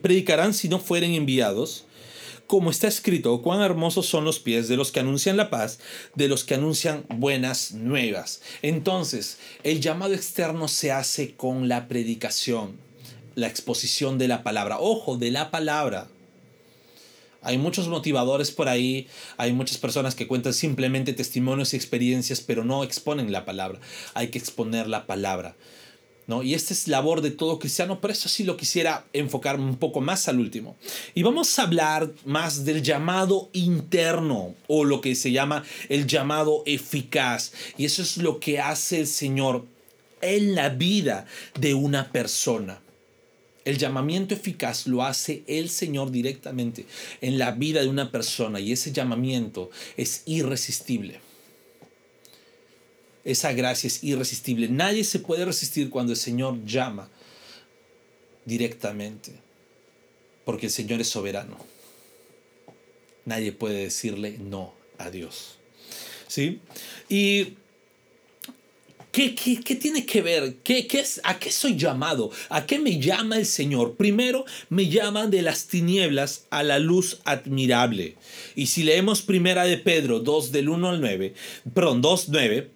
predicarán 0.00 0.54
si 0.54 0.68
no 0.68 0.78
fueren 0.78 1.14
enviados? 1.14 1.83
Como 2.46 2.70
está 2.70 2.88
escrito, 2.88 3.40
cuán 3.42 3.62
hermosos 3.62 4.06
son 4.06 4.24
los 4.24 4.38
pies 4.38 4.68
de 4.68 4.76
los 4.76 4.92
que 4.92 5.00
anuncian 5.00 5.36
la 5.36 5.50
paz, 5.50 5.78
de 6.14 6.28
los 6.28 6.44
que 6.44 6.54
anuncian 6.54 7.04
buenas 7.08 7.72
nuevas. 7.72 8.42
Entonces, 8.62 9.38
el 9.62 9.80
llamado 9.80 10.14
externo 10.14 10.68
se 10.68 10.92
hace 10.92 11.34
con 11.34 11.68
la 11.68 11.88
predicación, 11.88 12.76
la 13.34 13.46
exposición 13.46 14.18
de 14.18 14.28
la 14.28 14.42
palabra. 14.42 14.78
Ojo, 14.78 15.16
de 15.16 15.30
la 15.30 15.50
palabra. 15.50 16.08
Hay 17.40 17.58
muchos 17.58 17.88
motivadores 17.88 18.50
por 18.50 18.68
ahí, 18.68 19.06
hay 19.36 19.52
muchas 19.52 19.76
personas 19.76 20.14
que 20.14 20.26
cuentan 20.26 20.54
simplemente 20.54 21.12
testimonios 21.12 21.74
y 21.74 21.76
experiencias, 21.76 22.40
pero 22.40 22.64
no 22.64 22.84
exponen 22.84 23.32
la 23.32 23.44
palabra. 23.44 23.80
Hay 24.14 24.28
que 24.28 24.38
exponer 24.38 24.86
la 24.86 25.06
palabra. 25.06 25.54
¿No? 26.26 26.42
Y 26.42 26.54
esta 26.54 26.72
es 26.72 26.88
labor 26.88 27.20
de 27.20 27.30
todo 27.30 27.58
cristiano, 27.58 28.00
pero 28.00 28.12
eso 28.12 28.28
sí 28.28 28.44
lo 28.44 28.56
quisiera 28.56 29.04
enfocar 29.12 29.58
un 29.58 29.76
poco 29.76 30.00
más 30.00 30.28
al 30.28 30.40
último. 30.40 30.76
Y 31.14 31.22
vamos 31.22 31.58
a 31.58 31.62
hablar 31.62 32.10
más 32.24 32.64
del 32.64 32.82
llamado 32.82 33.50
interno 33.52 34.54
o 34.66 34.84
lo 34.84 35.00
que 35.00 35.14
se 35.14 35.32
llama 35.32 35.64
el 35.88 36.06
llamado 36.06 36.62
eficaz. 36.66 37.52
Y 37.76 37.84
eso 37.84 38.02
es 38.02 38.16
lo 38.16 38.40
que 38.40 38.60
hace 38.60 39.00
el 39.00 39.06
Señor 39.06 39.64
en 40.20 40.54
la 40.54 40.70
vida 40.70 41.26
de 41.58 41.74
una 41.74 42.10
persona. 42.10 42.80
El 43.64 43.78
llamamiento 43.78 44.34
eficaz 44.34 44.86
lo 44.86 45.02
hace 45.02 45.42
el 45.46 45.70
Señor 45.70 46.10
directamente 46.10 46.86
en 47.22 47.38
la 47.38 47.50
vida 47.50 47.80
de 47.80 47.88
una 47.88 48.10
persona 48.10 48.60
y 48.60 48.72
ese 48.72 48.92
llamamiento 48.92 49.70
es 49.96 50.22
irresistible 50.26 51.20
esa 53.24 53.52
gracia 53.52 53.88
es 53.88 54.04
irresistible. 54.04 54.68
Nadie 54.68 55.04
se 55.04 55.18
puede 55.18 55.44
resistir 55.44 55.90
cuando 55.90 56.12
el 56.12 56.18
Señor 56.18 56.64
llama 56.64 57.08
directamente, 58.44 59.32
porque 60.44 60.66
el 60.66 60.72
Señor 60.72 61.00
es 61.00 61.08
soberano. 61.08 61.56
Nadie 63.24 63.52
puede 63.52 63.84
decirle 63.84 64.36
no 64.38 64.74
a 64.98 65.10
Dios. 65.10 65.56
¿Sí? 66.28 66.60
Y 67.08 67.54
¿Qué, 69.14 69.32
qué, 69.32 69.76
tiene 69.76 70.04
que 70.04 70.22
ver? 70.22 70.56
¿Qué, 70.64 70.88
qué 70.88 70.98
es, 70.98 71.20
¿A 71.22 71.38
qué 71.38 71.52
soy 71.52 71.76
llamado? 71.76 72.32
¿A 72.48 72.66
qué 72.66 72.80
me 72.80 72.98
llama 72.98 73.36
el 73.36 73.46
Señor? 73.46 73.94
Primero, 73.94 74.44
me 74.70 74.88
llama 74.88 75.28
de 75.28 75.40
las 75.40 75.68
tinieblas 75.68 76.46
a 76.50 76.64
la 76.64 76.80
luz 76.80 77.20
admirable. 77.24 78.16
Y 78.56 78.66
si 78.66 78.82
leemos 78.82 79.22
primera 79.22 79.66
de 79.66 79.78
Pedro 79.78 80.18
2 80.18 80.50
del 80.50 80.68
1 80.68 80.88
al 80.88 81.00
9, 81.00 81.32
perdón, 81.72 82.02
2, 82.02 82.28
9, 82.30 82.70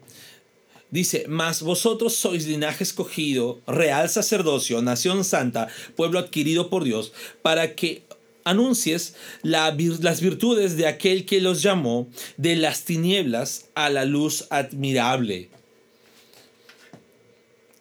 Dice, 0.91 1.27
mas 1.29 1.61
vosotros 1.61 2.15
sois 2.15 2.47
linaje 2.47 2.83
escogido, 2.83 3.61
real 3.67 4.09
sacerdocio, 4.09 4.81
nación 4.81 5.23
santa, 5.23 5.69
pueblo 5.97 6.19
adquirido 6.19 6.71
por 6.71 6.85
Dios, 6.85 7.13
para 7.43 7.75
que 7.75 8.05
anuncies 8.45 9.15
las 9.43 10.21
virtudes 10.21 10.79
de 10.79 10.87
aquel 10.87 11.27
que 11.27 11.43
los 11.43 11.61
llamó 11.63 12.09
de 12.39 12.57
las 12.57 12.85
tinieblas 12.85 13.67
a 13.75 13.91
la 13.91 14.07
luz 14.07 14.47
admirable. 14.49 15.51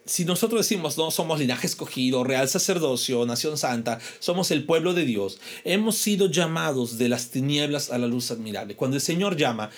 Si 0.04 0.24
nosotros 0.24 0.60
decimos, 0.60 0.96
no, 0.96 1.10
somos 1.10 1.38
linaje 1.38 1.66
escogido, 1.66 2.24
real 2.24 2.48
sacerdocio, 2.48 3.26
nación 3.26 3.58
santa, 3.58 4.00
somos 4.20 4.50
el 4.50 4.64
pueblo 4.64 4.94
de 4.94 5.04
Dios, 5.04 5.38
hemos 5.64 5.96
sido 5.96 6.30
llamados 6.30 6.96
de 6.96 7.10
las 7.10 7.28
tinieblas 7.28 7.90
a 7.90 7.98
la 7.98 8.06
luz 8.06 8.30
admirable. 8.30 8.74
Cuando 8.74 8.96
el 8.96 9.02
Señor 9.02 9.36
llama, 9.36 9.70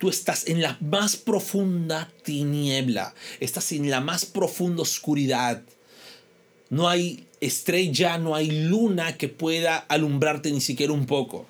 tú 0.00 0.08
estás 0.08 0.48
en 0.48 0.62
la 0.62 0.78
más 0.80 1.16
profunda 1.16 2.10
tiniebla, 2.24 3.14
estás 3.38 3.70
en 3.72 3.90
la 3.90 4.00
más 4.00 4.24
profunda 4.24 4.80
oscuridad. 4.80 5.62
No 6.70 6.88
hay 6.88 7.26
estrella, 7.42 8.16
no 8.16 8.34
hay 8.34 8.50
luna 8.50 9.18
que 9.18 9.28
pueda 9.28 9.76
alumbrarte 9.76 10.50
ni 10.52 10.62
siquiera 10.62 10.94
un 10.94 11.04
poco. 11.04 11.46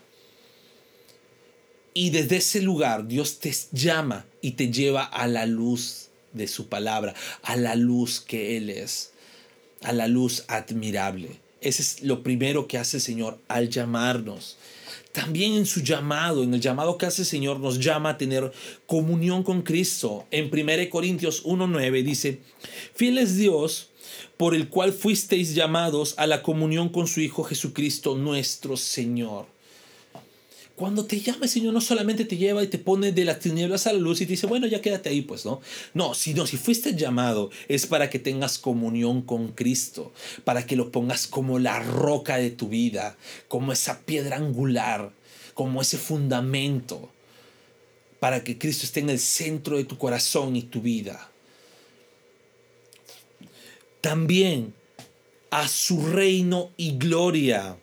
Y 1.95 2.11
desde 2.11 2.39
ese 2.39 2.61
lugar 2.61 3.07
Dios 3.07 3.39
te 3.39 3.55
llama 3.71 4.27
y 4.43 4.53
te 4.53 4.73
lleva 4.73 5.05
a 5.05 5.29
la 5.29 5.47
luz 5.47 6.09
de 6.33 6.49
su 6.49 6.67
palabra, 6.67 7.15
a 7.43 7.55
la 7.55 7.77
luz 7.77 8.19
que 8.19 8.57
Él 8.57 8.69
es, 8.69 9.13
a 9.83 9.93
la 9.93 10.09
luz 10.09 10.43
admirable. 10.49 11.39
Ese 11.61 11.83
es 11.83 12.03
lo 12.03 12.25
primero 12.25 12.67
que 12.67 12.79
hace 12.79 12.97
el 12.97 13.03
Señor 13.03 13.39
al 13.47 13.69
llamarnos 13.69 14.57
también 15.13 15.55
en 15.55 15.67
su 15.67 15.81
llamado, 15.81 16.43
en 16.43 16.55
el 16.55 16.61
llamado 16.61 16.99
que 16.99 17.07
hace 17.07 17.23
el 17.23 17.27
Señor, 17.27 17.61
nos 17.61 17.79
llama 17.79 18.11
a 18.11 18.19
tener 18.19 18.53
comunión 18.87 19.43
con 19.43 19.63
Cristo. 19.63 20.27
En 20.31 20.51
1 20.53 20.91
Corintios 20.91 21.45
1.9 21.45 22.03
dice, 22.03 22.41
fiel 22.95 23.19
es 23.19 23.37
Dios 23.37 23.91
por 24.37 24.55
el 24.55 24.69
cual 24.69 24.93
fuisteis 24.93 25.55
llamados 25.55 26.15
a 26.17 26.27
la 26.27 26.43
comunión 26.43 26.89
con 26.89 27.07
su 27.07 27.21
Hijo 27.21 27.45
Jesucristo 27.45 28.17
nuestro 28.17 28.77
Señor. 28.77 29.60
Cuando 30.81 31.05
te 31.05 31.21
llama 31.21 31.47
Señor 31.47 31.75
no 31.75 31.83
solamente 31.83 32.25
te 32.25 32.39
lleva 32.39 32.63
y 32.63 32.67
te 32.67 32.79
pone 32.79 33.13
de 33.13 33.27
las 33.27 33.41
tinieblas 33.41 33.87
a 33.87 33.93
la 33.93 33.99
luz 33.99 34.23
y 34.23 34.25
te 34.25 34.31
dice, 34.31 34.47
bueno, 34.47 34.67
ya 34.67 34.81
quédate 34.81 35.11
ahí, 35.11 35.21
pues, 35.21 35.45
¿no? 35.45 35.61
No, 35.93 36.15
sino 36.15 36.47
si 36.47 36.57
fuiste 36.57 36.97
llamado 36.97 37.51
es 37.69 37.85
para 37.85 38.09
que 38.09 38.19
tengas 38.19 38.57
comunión 38.59 39.21
con 39.21 39.49
Cristo, 39.49 40.11
para 40.43 40.65
que 40.65 40.77
lo 40.77 40.91
pongas 40.91 41.27
como 41.27 41.59
la 41.59 41.81
roca 41.81 42.39
de 42.39 42.49
tu 42.49 42.71
vida, 42.71 43.19
como 43.47 43.73
esa 43.73 44.01
piedra 44.07 44.39
angular, 44.39 45.13
como 45.53 45.83
ese 45.83 45.99
fundamento, 45.99 47.11
para 48.19 48.43
que 48.43 48.57
Cristo 48.57 48.87
esté 48.87 49.01
en 49.01 49.11
el 49.11 49.19
centro 49.19 49.77
de 49.77 49.85
tu 49.85 49.99
corazón 49.99 50.57
y 50.57 50.63
tu 50.63 50.81
vida. 50.81 51.31
También 54.01 54.73
a 55.51 55.69
su 55.69 56.07
reino 56.07 56.71
y 56.79 56.97
gloria 56.97 57.77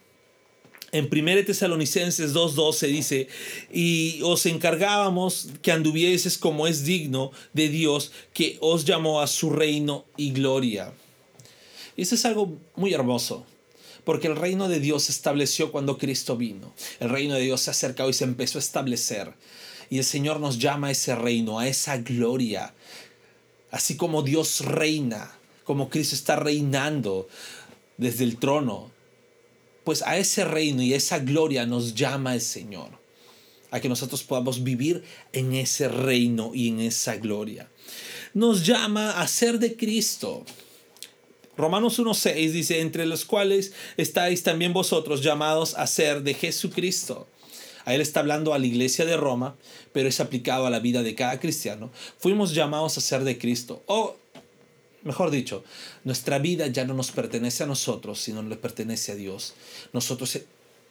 en 0.98 1.10
1 1.12 1.46
Tesalonicenses 1.46 2.34
2.12 2.34 2.88
dice, 2.88 3.28
y 3.72 4.20
os 4.24 4.46
encargábamos 4.46 5.50
que 5.62 5.72
anduvieses 5.72 6.38
como 6.38 6.68
es 6.68 6.84
digno 6.84 7.32
de 7.54 7.70
Dios, 7.70 8.12
que 8.34 8.58
os 8.62 8.86
llamó 8.86 9.22
a 9.22 9.28
su 9.28 9.50
reino 9.50 10.06
y 10.18 10.32
gloria. 10.32 10.92
Y 11.96 12.04
eso 12.04 12.16
es 12.16 12.26
algo 12.26 12.58
muy 12.76 12.94
hermoso, 12.94 13.46
porque 14.04 14.28
el 14.28 14.36
reino 14.36 14.70
de 14.70 14.80
Dios 14.80 15.04
se 15.04 15.12
estableció 15.12 15.72
cuando 15.72 15.98
Cristo 15.98 16.38
vino. 16.38 16.74
El 17.00 17.10
reino 17.10 17.36
de 17.36 17.42
Dios 17.42 17.62
se 17.62 17.70
ha 17.70 17.72
acercado 17.72 18.10
y 18.10 18.14
se 18.14 18.24
empezó 18.24 18.58
a 18.58 18.62
establecer. 18.62 19.34
Y 19.90 19.98
el 19.98 20.04
Señor 20.04 20.40
nos 20.40 20.60
llama 20.60 20.88
a 20.88 20.92
ese 20.92 21.16
reino, 21.16 21.60
a 21.60 21.68
esa 21.68 21.98
gloria. 21.98 22.74
Así 23.72 23.98
como 23.98 24.22
Dios 24.22 24.62
reina, 24.62 25.32
como 25.64 25.90
Cristo 25.90 26.16
está 26.16 26.36
reinando 26.36 27.28
desde 27.98 28.24
el 28.24 28.38
trono, 28.38 28.92
pues 29.88 30.02
a 30.02 30.18
ese 30.18 30.44
reino 30.44 30.82
y 30.82 30.94
esa 30.94 31.20
gloria 31.20 31.66
nos 31.66 31.96
llama 31.96 32.34
el 32.34 32.42
Señor, 32.42 32.90
a 33.72 33.80
que 33.80 33.88
nosotros 33.88 34.22
podamos 34.22 34.62
vivir 34.62 35.06
en 35.32 35.54
ese 35.54 35.88
reino 35.88 36.52
y 36.54 36.68
en 36.68 36.82
esa 36.82 37.16
gloria. 37.16 37.70
Nos 38.34 38.66
llama 38.66 39.12
a 39.12 39.26
ser 39.30 39.60
de 39.60 39.78
Cristo. 39.78 40.44
Romanos 41.56 42.00
1.6 42.00 42.52
dice, 42.52 42.82
entre 42.82 43.06
los 43.06 43.24
cuales 43.24 43.72
estáis 43.96 44.44
también 44.44 44.74
vosotros 44.74 45.24
llamados 45.24 45.74
a 45.76 45.88
ser 45.88 46.22
de 46.22 46.34
Jesucristo. 46.34 47.26
A 47.86 47.96
él 47.96 48.02
está 48.02 48.20
hablando 48.20 48.54
a 48.54 48.60
la 48.60 48.66
iglesia 48.66 49.06
de 49.06 49.16
Roma, 49.16 49.56
pero 49.94 50.10
es 50.10 50.20
aplicado 50.20 50.66
a 50.66 50.70
la 50.70 50.82
vida 50.82 51.02
de 51.02 51.16
cada 51.16 51.40
cristiano. 51.40 51.92
Fuimos 52.18 52.54
llamados 52.54 52.98
a 52.98 53.02
ser 53.02 53.24
de 53.24 53.38
Cristo. 53.38 53.84
O 53.86 54.18
Mejor 55.08 55.32
dicho, 55.32 55.64
nuestra 56.04 56.38
vida 56.38 56.68
ya 56.68 56.84
no 56.84 56.94
nos 56.94 57.12
pertenece 57.12 57.64
a 57.64 57.66
nosotros, 57.66 58.20
sino 58.20 58.44
le 58.44 58.58
pertenece 58.58 59.14
a 59.14 59.16
Dios. 59.16 59.54
Nosotros, 59.94 60.36
eh, 60.36 60.46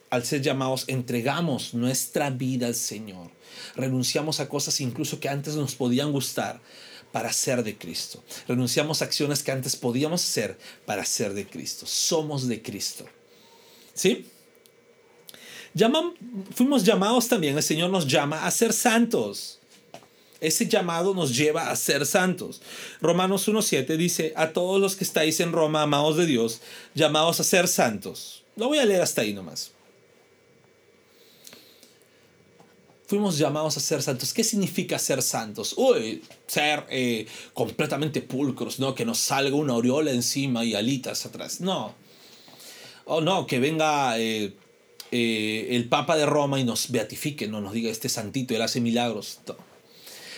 al 0.09 0.25
ser 0.25 0.41
llamados, 0.41 0.85
entregamos 0.87 1.75
nuestra 1.75 2.31
vida 2.31 2.67
al 2.67 2.75
Señor. 2.75 3.31
Renunciamos 3.75 4.41
a 4.41 4.49
cosas 4.49 4.81
incluso 4.81 5.21
que 5.21 5.29
antes 5.29 5.55
nos 5.55 5.75
podían 5.75 6.13
gustar 6.13 6.63
para 7.13 7.31
ser 7.31 7.63
de 7.63 7.77
Cristo. 7.77 8.25
Renunciamos 8.49 9.03
a 9.03 9.05
acciones 9.05 9.43
que 9.43 9.53
antes 9.53 9.77
podíamos 9.77 10.25
hacer 10.25 10.59
para 10.87 11.05
ser 11.05 11.35
de 11.35 11.47
Cristo. 11.47 11.87
Somos 11.87 12.49
de 12.49 12.63
Cristo. 12.63 13.05
¿Sí? 13.93 14.27
fuimos 16.55 16.85
llamados 16.85 17.29
también, 17.29 17.55
el 17.55 17.63
Señor 17.63 17.91
nos 17.91 18.07
llama 18.07 18.47
a 18.47 18.51
ser 18.51 18.73
santos. 18.73 19.61
Ese 20.41 20.67
llamado 20.67 21.15
nos 21.15 21.37
lleva 21.37 21.71
a 21.71 21.77
ser 21.77 22.07
santos. 22.07 22.61
Romanos 23.01 23.49
1.7 23.49 23.97
dice, 23.97 24.33
a 24.37 24.53
todos 24.53 24.81
los 24.81 24.97
que 24.97 25.05
estáis 25.05 25.41
en 25.41 25.53
Roma, 25.53 25.83
amados 25.83 26.17
de 26.17 26.27
Dios, 26.27 26.61
llamados 26.95 27.41
a 27.41 27.45
ser 27.45 27.69
santos. 27.69 28.45
Lo 28.57 28.69
voy 28.69 28.79
a 28.79 28.85
leer 28.85 29.03
hasta 29.03 29.23
ahí 29.23 29.33
nomás. 29.33 29.73
Fuimos 33.07 33.39
llamados 33.39 33.77
a 33.77 33.81
ser 33.81 34.03
santos. 34.03 34.35
¿Qué 34.35 34.43
significa 34.43 34.99
ser 34.99 35.23
santos? 35.23 35.75
Uy, 35.77 36.23
ser 36.49 36.85
eh, 36.91 37.27
completamente 37.55 38.21
pulcros, 38.21 38.81
¿no? 38.81 38.97
Que 38.97 39.05
nos 39.05 39.19
salga 39.19 39.55
una 39.55 39.75
aureola 39.75 40.11
encima 40.11 40.65
y 40.65 40.75
alitas 40.75 41.25
atrás. 41.25 41.61
No. 41.61 41.95
O 43.05 43.21
no, 43.21 43.47
que 43.47 43.61
venga 43.61 44.19
eh, 44.19 44.57
eh, 45.13 45.69
el 45.71 45.89
Papa 45.89 46.17
de 46.17 46.27
Roma 46.27 46.59
y 46.59 46.65
nos 46.65 46.91
beatifique, 46.91 47.47
no 47.47 47.61
nos 47.61 47.73
diga 47.73 47.91
este 47.91 48.09
santito, 48.09 48.57
él 48.57 48.63
hace 48.63 48.81
milagros. 48.81 49.39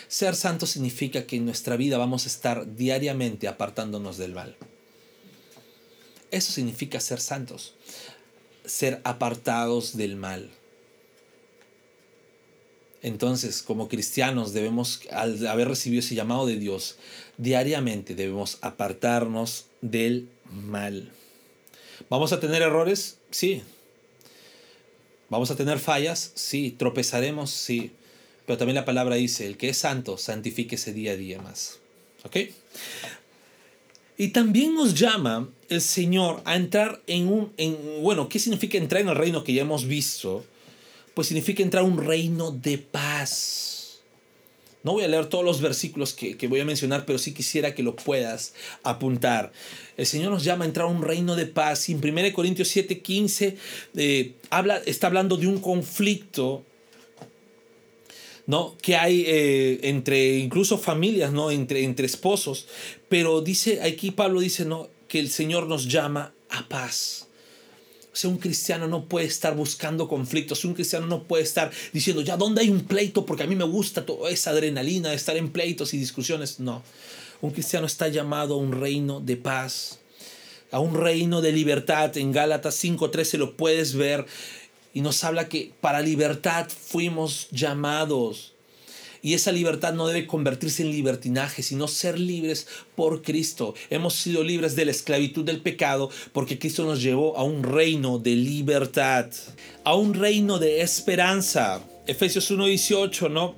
Ser 0.09 0.35
santo 0.35 0.65
significa 0.65 1.25
que 1.25 1.37
en 1.37 1.45
nuestra 1.45 1.77
vida 1.77 1.97
vamos 1.97 2.25
a 2.25 2.27
estar 2.27 2.75
diariamente 2.75 3.47
apartándonos 3.47 4.17
del 4.17 4.33
mal. 4.33 4.57
Eso 6.31 6.51
significa 6.51 6.99
ser 6.99 7.21
santos, 7.21 7.75
ser 8.65 8.99
apartados 9.03 9.95
del 9.95 10.17
mal. 10.17 10.49
Entonces, 13.01 13.61
como 13.61 13.87
cristianos 13.87 14.51
debemos, 14.51 14.99
al 15.11 15.47
haber 15.47 15.69
recibido 15.69 16.01
ese 16.01 16.15
llamado 16.15 16.45
de 16.47 16.57
Dios, 16.57 16.97
diariamente 17.37 18.15
debemos 18.15 18.57
apartarnos 18.61 19.67
del 19.81 20.27
mal. 20.51 21.11
¿Vamos 22.09 22.33
a 22.33 22.41
tener 22.41 22.61
errores? 22.61 23.19
Sí, 23.31 23.63
¿Vamos 25.29 25.51
a 25.51 25.55
tener 25.55 25.77
fallas? 25.77 26.31
Sí. 26.33 26.75
¿Tropezaremos? 26.77 27.51
Sí. 27.51 27.91
Pero 28.49 28.57
también 28.57 28.77
la 28.77 28.85
palabra 28.85 29.15
dice, 29.15 29.45
el 29.45 29.57
que 29.57 29.69
es 29.69 29.77
santo, 29.77 30.17
santifíquese 30.17 30.91
día 30.91 31.11
a 31.11 31.15
día 31.15 31.39
más. 31.39 31.77
¿Ok? 32.23 32.35
Y 34.17 34.29
también 34.29 34.73
nos 34.73 34.95
llama 34.95 35.47
el 35.67 35.81
Señor 35.81 36.41
a 36.45 36.55
entrar 36.55 36.99
en 37.05 37.27
un... 37.27 37.53
En, 37.57 37.77
bueno, 38.01 38.27
¿qué 38.27 38.39
significa 38.39 38.79
entrar 38.79 39.03
en 39.03 39.09
el 39.09 39.15
reino 39.15 39.43
que 39.43 39.53
ya 39.53 39.61
hemos 39.61 39.85
visto? 39.85 40.43
Pues 41.13 41.27
significa 41.27 41.61
entrar 41.61 41.83
un 41.83 42.03
reino 42.03 42.49
de 42.49 42.79
paz. 42.79 43.99
No 44.81 44.93
voy 44.93 45.03
a 45.03 45.07
leer 45.07 45.27
todos 45.27 45.45
los 45.45 45.61
versículos 45.61 46.13
que, 46.13 46.35
voy 46.47 46.59
a 46.59 46.65
mencionar, 46.65 47.05
pero 47.05 47.19
sí 47.19 47.35
quisiera 47.35 47.75
que 47.75 47.83
lo 47.83 47.95
puedas 47.95 48.55
apuntar. 48.81 49.51
El 49.95 50.07
Señor 50.07 50.31
nos 50.31 50.43
llama 50.43 50.65
a 50.65 50.67
entrar 50.67 50.87
a 50.87 50.89
un 50.89 51.03
reino 51.03 51.35
de 51.35 51.45
paz. 51.45 51.87
Y 51.87 51.91
en 51.91 51.99
1 52.03 52.33
Corintios 52.33 52.69
7, 52.69 52.99
15 52.99 53.57
eh, 53.95 54.33
habla, 54.49 54.81
está 54.87 55.05
hablando 55.05 55.37
de 55.37 55.45
un 55.45 55.59
conflicto 55.59 56.65
¿no? 58.49 58.75
que 58.81 58.95
hay 58.95 59.25
eh, 59.27 59.79
entre 59.83 60.39
incluso 60.39 60.79
familias, 60.79 61.31
¿no? 61.31 61.51
entre, 61.51 61.83
entre 61.83 62.07
esposos. 62.07 62.65
Pero 63.07 63.41
dice, 63.41 63.83
aquí 63.83 64.09
Pablo 64.09 64.39
dice 64.39 64.65
¿no? 64.65 64.89
que 65.07 65.19
el 65.19 65.29
Señor 65.29 65.67
nos 65.67 65.87
llama 65.87 66.33
a 66.49 66.67
paz. 66.67 67.27
O 68.11 68.15
sea, 68.15 68.27
un 68.31 68.39
cristiano 68.39 68.87
no 68.87 69.05
puede 69.05 69.27
estar 69.27 69.55
buscando 69.55 70.07
conflictos, 70.07 70.65
un 70.65 70.73
cristiano 70.73 71.05
no 71.05 71.25
puede 71.25 71.43
estar 71.43 71.69
diciendo, 71.93 72.23
ya, 72.23 72.37
¿dónde 72.37 72.61
hay 72.61 72.71
un 72.71 72.85
pleito? 72.85 73.23
Porque 73.23 73.43
a 73.43 73.45
mí 73.45 73.55
me 73.55 73.65
gusta 73.65 74.03
toda 74.03 74.31
esa 74.31 74.49
adrenalina 74.49 75.09
de 75.09 75.15
estar 75.15 75.37
en 75.37 75.51
pleitos 75.51 75.93
y 75.93 75.99
discusiones. 75.99 76.59
No, 76.59 76.81
un 77.41 77.51
cristiano 77.51 77.85
está 77.85 78.07
llamado 78.07 78.55
a 78.55 78.57
un 78.57 78.71
reino 78.71 79.19
de 79.19 79.37
paz, 79.37 79.99
a 80.71 80.79
un 80.79 80.95
reino 80.95 81.41
de 81.41 81.51
libertad. 81.51 82.17
En 82.17 82.31
Gálatas 82.31 82.83
5.13 82.83 83.37
lo 83.37 83.55
puedes 83.55 83.93
ver 83.93 84.25
y 84.93 85.01
nos 85.01 85.23
habla 85.23 85.49
que 85.49 85.71
para 85.81 86.01
libertad 86.01 86.67
fuimos 86.69 87.47
llamados. 87.51 88.53
Y 89.21 89.33
esa 89.33 89.51
libertad 89.51 89.93
no 89.93 90.07
debe 90.07 90.27
convertirse 90.27 90.83
en 90.83 90.91
libertinaje, 90.91 91.61
sino 91.61 91.87
ser 91.87 92.17
libres 92.17 92.67
por 92.95 93.21
Cristo. 93.21 93.75
Hemos 93.89 94.15
sido 94.15 94.43
libres 94.43 94.75
de 94.75 94.85
la 94.85 94.91
esclavitud 94.91 95.43
del 95.43 95.61
pecado 95.61 96.09
porque 96.31 96.57
Cristo 96.57 96.85
nos 96.85 97.01
llevó 97.01 97.37
a 97.37 97.43
un 97.43 97.63
reino 97.63 98.17
de 98.17 98.35
libertad, 98.35 99.29
a 99.83 99.95
un 99.95 100.13
reino 100.13 100.57
de 100.57 100.81
esperanza. 100.81 101.81
Efesios 102.07 102.49
1.18, 102.49 103.29
¿no? 103.29 103.55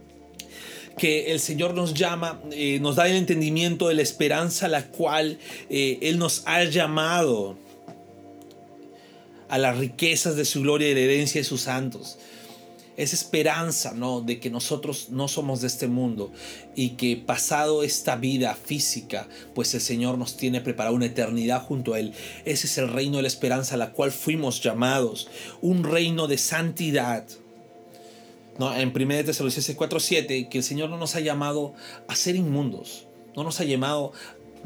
que 0.98 1.32
el 1.32 1.40
Señor 1.40 1.74
nos 1.74 1.94
llama, 1.94 2.42
eh, 2.52 2.80
nos 2.82 2.98
da 2.98 3.08
el 3.08 3.16
entendimiento 3.16 3.88
de 3.88 3.96
la 3.96 4.02
esperanza 4.02 4.66
a 4.66 4.70
la 4.70 4.88
cual 4.88 5.40
eh, 5.70 6.00
Él 6.02 6.18
nos 6.18 6.44
ha 6.46 6.64
llamado 6.66 7.58
a 9.52 9.60
las 9.60 9.78
riquezas 9.78 10.36
de 10.36 10.46
su 10.46 10.62
gloria 10.62 10.90
y 10.90 10.96
la 10.96 11.02
herencia 11.02 11.40
de 11.40 11.46
sus 11.46 11.62
santos 11.62 12.18
esa 12.98 13.16
esperanza, 13.16 13.94
¿no? 13.96 14.22
De 14.22 14.40
que 14.40 14.50
nosotros 14.50 15.10
no 15.10 15.28
somos 15.28 15.62
de 15.62 15.68
este 15.68 15.88
mundo 15.88 16.32
y 16.76 16.92
que 16.92 17.18
pasado 17.18 17.84
esta 17.84 18.16
vida 18.16 18.54
física, 18.54 19.28
pues 19.56 19.74
el 19.74 19.82
Señor 19.82 20.18
nos 20.18 20.38
tiene 20.38 20.62
preparado 20.62 20.96
una 20.96 21.08
eternidad 21.08 21.64
junto 21.64 21.94
a 21.94 22.00
Él. 22.00 22.14
Ese 22.46 22.68
es 22.68 22.78
el 22.78 22.90
reino 22.90 23.18
de 23.18 23.24
la 23.24 23.28
esperanza 23.28 23.76
a 23.76 23.78
la 23.78 23.92
cual 23.92 24.12
fuimos 24.12 24.62
llamados, 24.62 25.30
un 25.62 25.84
reino 25.84 26.28
de 26.28 26.38
santidad. 26.38 27.26
¿No? 28.60 28.76
En 28.76 28.92
1 28.94 29.26
Tesalonicenses 29.26 29.76
4:7, 29.76 30.50
que 30.50 30.58
el 30.58 30.64
Señor 30.64 30.90
no 30.90 30.98
nos 30.98 31.16
ha 31.16 31.22
llamado 31.22 31.74
a 32.08 32.16
ser 32.16 32.36
inmundos, 32.36 33.08
no 33.36 33.44
nos 33.44 33.60
ha 33.62 33.64
llamado, 33.64 34.12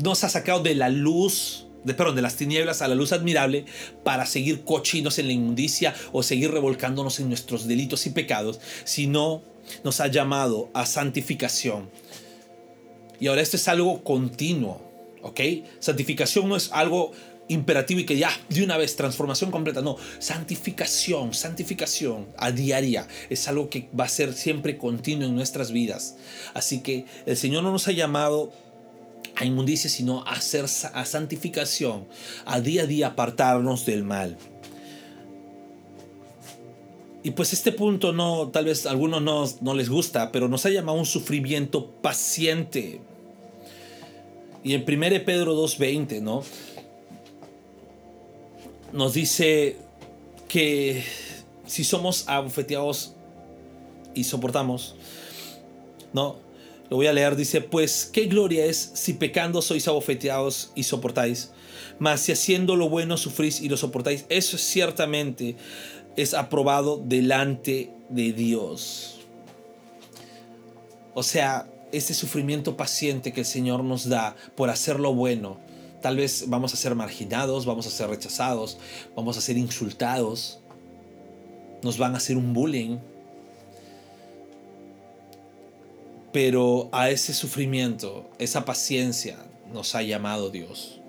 nos 0.03 0.23
ha 0.23 0.29
sacado 0.29 0.61
de 0.61 0.75
la 0.75 0.89
luz 0.89 1.67
de, 1.85 1.93
perdón, 1.93 2.15
de 2.15 2.21
las 2.21 2.35
tinieblas 2.35 2.81
a 2.81 2.87
la 2.87 2.95
luz 2.95 3.13
admirable 3.13 3.65
para 4.03 4.25
seguir 4.25 4.63
cochinos 4.63 5.19
en 5.19 5.27
la 5.27 5.33
inmundicia 5.33 5.93
o 6.11 6.23
seguir 6.23 6.51
revolcándonos 6.51 7.19
en 7.19 7.29
nuestros 7.29 7.67
delitos 7.67 8.05
y 8.07 8.09
pecados, 8.09 8.59
sino 8.83 9.43
nos 9.83 10.01
ha 10.01 10.07
llamado 10.07 10.69
a 10.73 10.85
santificación. 10.85 11.89
Y 13.19 13.27
ahora 13.27 13.41
esto 13.41 13.55
es 13.55 13.67
algo 13.67 14.03
continuo, 14.03 14.81
¿ok? 15.21 15.39
Santificación 15.79 16.49
no 16.49 16.55
es 16.55 16.69
algo 16.71 17.13
imperativo 17.47 17.99
y 17.99 18.05
que 18.05 18.17
ya 18.17 18.31
de 18.49 18.63
una 18.63 18.77
vez 18.77 18.95
transformación 18.95 19.51
completa, 19.51 19.81
no, 19.81 19.97
santificación, 20.19 21.33
santificación 21.33 22.27
a 22.37 22.51
diaria 22.51 23.07
es 23.29 23.47
algo 23.47 23.69
que 23.69 23.89
va 23.97 24.05
a 24.05 24.09
ser 24.09 24.33
siempre 24.33 24.77
continuo 24.77 25.27
en 25.27 25.35
nuestras 25.35 25.71
vidas. 25.71 26.15
Así 26.53 26.81
que 26.81 27.05
el 27.25 27.37
Señor 27.37 27.63
no 27.63 27.71
nos 27.71 27.87
ha 27.87 27.91
llamado 27.91 28.51
a 29.35 29.45
inmundicia, 29.45 29.89
sino 29.89 30.23
a, 30.23 30.33
hacer, 30.33 30.65
a 30.65 31.05
santificación, 31.05 32.05
a 32.45 32.61
día 32.61 32.83
a 32.83 32.85
día 32.85 33.07
apartarnos 33.07 33.85
del 33.85 34.03
mal. 34.03 34.37
Y 37.23 37.31
pues 37.31 37.53
este 37.53 37.71
punto 37.71 38.13
no, 38.13 38.49
tal 38.49 38.65
vez 38.65 38.85
a 38.85 38.91
algunos 38.91 39.21
no, 39.21 39.45
no 39.61 39.73
les 39.73 39.89
gusta, 39.89 40.31
pero 40.31 40.47
nos 40.47 40.65
ha 40.67 40.69
llamado 40.69 40.97
un 40.97 41.07
sufrimiento 41.07 41.87
paciente. 41.89 43.01
Y 44.63 44.73
en 44.73 44.81
1 44.87 45.25
Pedro 45.25 45.55
2.20, 45.55 46.21
¿no? 46.21 46.43
Nos 48.93 49.13
dice 49.13 49.77
que 50.47 51.03
si 51.65 51.83
somos 51.83 52.27
abofeteados 52.27 53.13
y 54.13 54.23
soportamos, 54.23 54.95
¿no? 56.13 56.44
Lo 56.89 56.97
voy 56.97 57.07
a 57.07 57.13
leer, 57.13 57.35
dice, 57.35 57.61
pues 57.61 58.09
qué 58.11 58.25
gloria 58.25 58.65
es 58.65 58.91
si 58.93 59.13
pecando 59.13 59.61
sois 59.61 59.87
abofeteados 59.87 60.71
y 60.75 60.83
soportáis, 60.83 61.51
mas 61.97 62.21
si 62.21 62.31
haciendo 62.31 62.75
lo 62.75 62.89
bueno 62.89 63.17
sufrís 63.17 63.61
y 63.61 63.69
lo 63.69 63.77
soportáis, 63.77 64.25
eso 64.29 64.57
ciertamente 64.57 65.55
es 66.15 66.33
aprobado 66.33 67.01
delante 67.03 67.91
de 68.09 68.33
Dios. 68.33 69.19
O 71.15 71.23
sea, 71.23 71.67
este 71.91 72.13
sufrimiento 72.13 72.77
paciente 72.77 73.33
que 73.33 73.41
el 73.41 73.45
Señor 73.45 73.83
nos 73.83 74.07
da 74.07 74.35
por 74.55 74.69
hacer 74.69 74.99
lo 74.99 75.13
bueno, 75.13 75.57
tal 76.01 76.17
vez 76.17 76.45
vamos 76.47 76.73
a 76.73 76.77
ser 76.77 76.93
marginados, 76.93 77.65
vamos 77.65 77.87
a 77.87 77.89
ser 77.89 78.09
rechazados, 78.09 78.77
vamos 79.15 79.37
a 79.37 79.41
ser 79.41 79.57
insultados, 79.57 80.59
nos 81.81 81.97
van 81.97 82.13
a 82.13 82.17
hacer 82.17 82.37
un 82.37 82.53
bullying, 82.53 82.97
Pero 86.35 86.89
a 86.91 87.09
ese 87.11 87.33
sufrimiento, 87.33 88.29
esa 88.39 88.65
paciencia 88.65 89.37
nos 89.71 89.95
ha 89.95 90.01
llamado 90.01 90.49
Dios. 90.49 90.99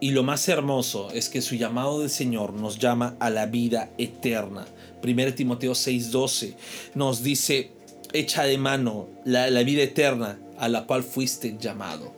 Y 0.00 0.12
lo 0.12 0.22
más 0.22 0.48
hermoso 0.48 1.10
es 1.10 1.28
que 1.28 1.42
su 1.42 1.56
llamado 1.56 1.98
del 1.98 2.08
Señor 2.08 2.52
nos 2.52 2.78
llama 2.78 3.16
a 3.18 3.30
la 3.30 3.46
vida 3.46 3.90
eterna. 3.98 4.64
1 5.02 5.34
Timoteo 5.34 5.72
6:12 5.72 6.54
nos 6.94 7.24
dice, 7.24 7.72
echa 8.12 8.44
de 8.44 8.58
mano 8.58 9.08
la, 9.24 9.48
vida 9.64 9.82
eterna 9.82 10.38
a 10.56 10.68
la 10.68 10.86
cual 10.86 11.02
fuiste 11.02 11.56
llamado. 11.58 12.12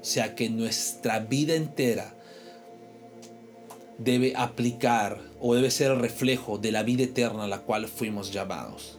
O 0.00 0.04
sea 0.04 0.34
que 0.34 0.48
nuestra 0.48 1.18
vida 1.18 1.56
entera 1.56 2.14
debe 3.98 4.32
aplicar 4.34 5.20
o 5.42 5.54
debe 5.54 5.70
ser 5.70 5.90
el 5.90 5.98
reflejo 5.98 6.56
de 6.56 6.72
la 6.72 6.84
vida 6.84 7.02
eterna 7.02 7.44
a 7.44 7.48
la 7.48 7.58
cual 7.58 7.86
fuimos 7.86 8.32
llamados. 8.32 8.97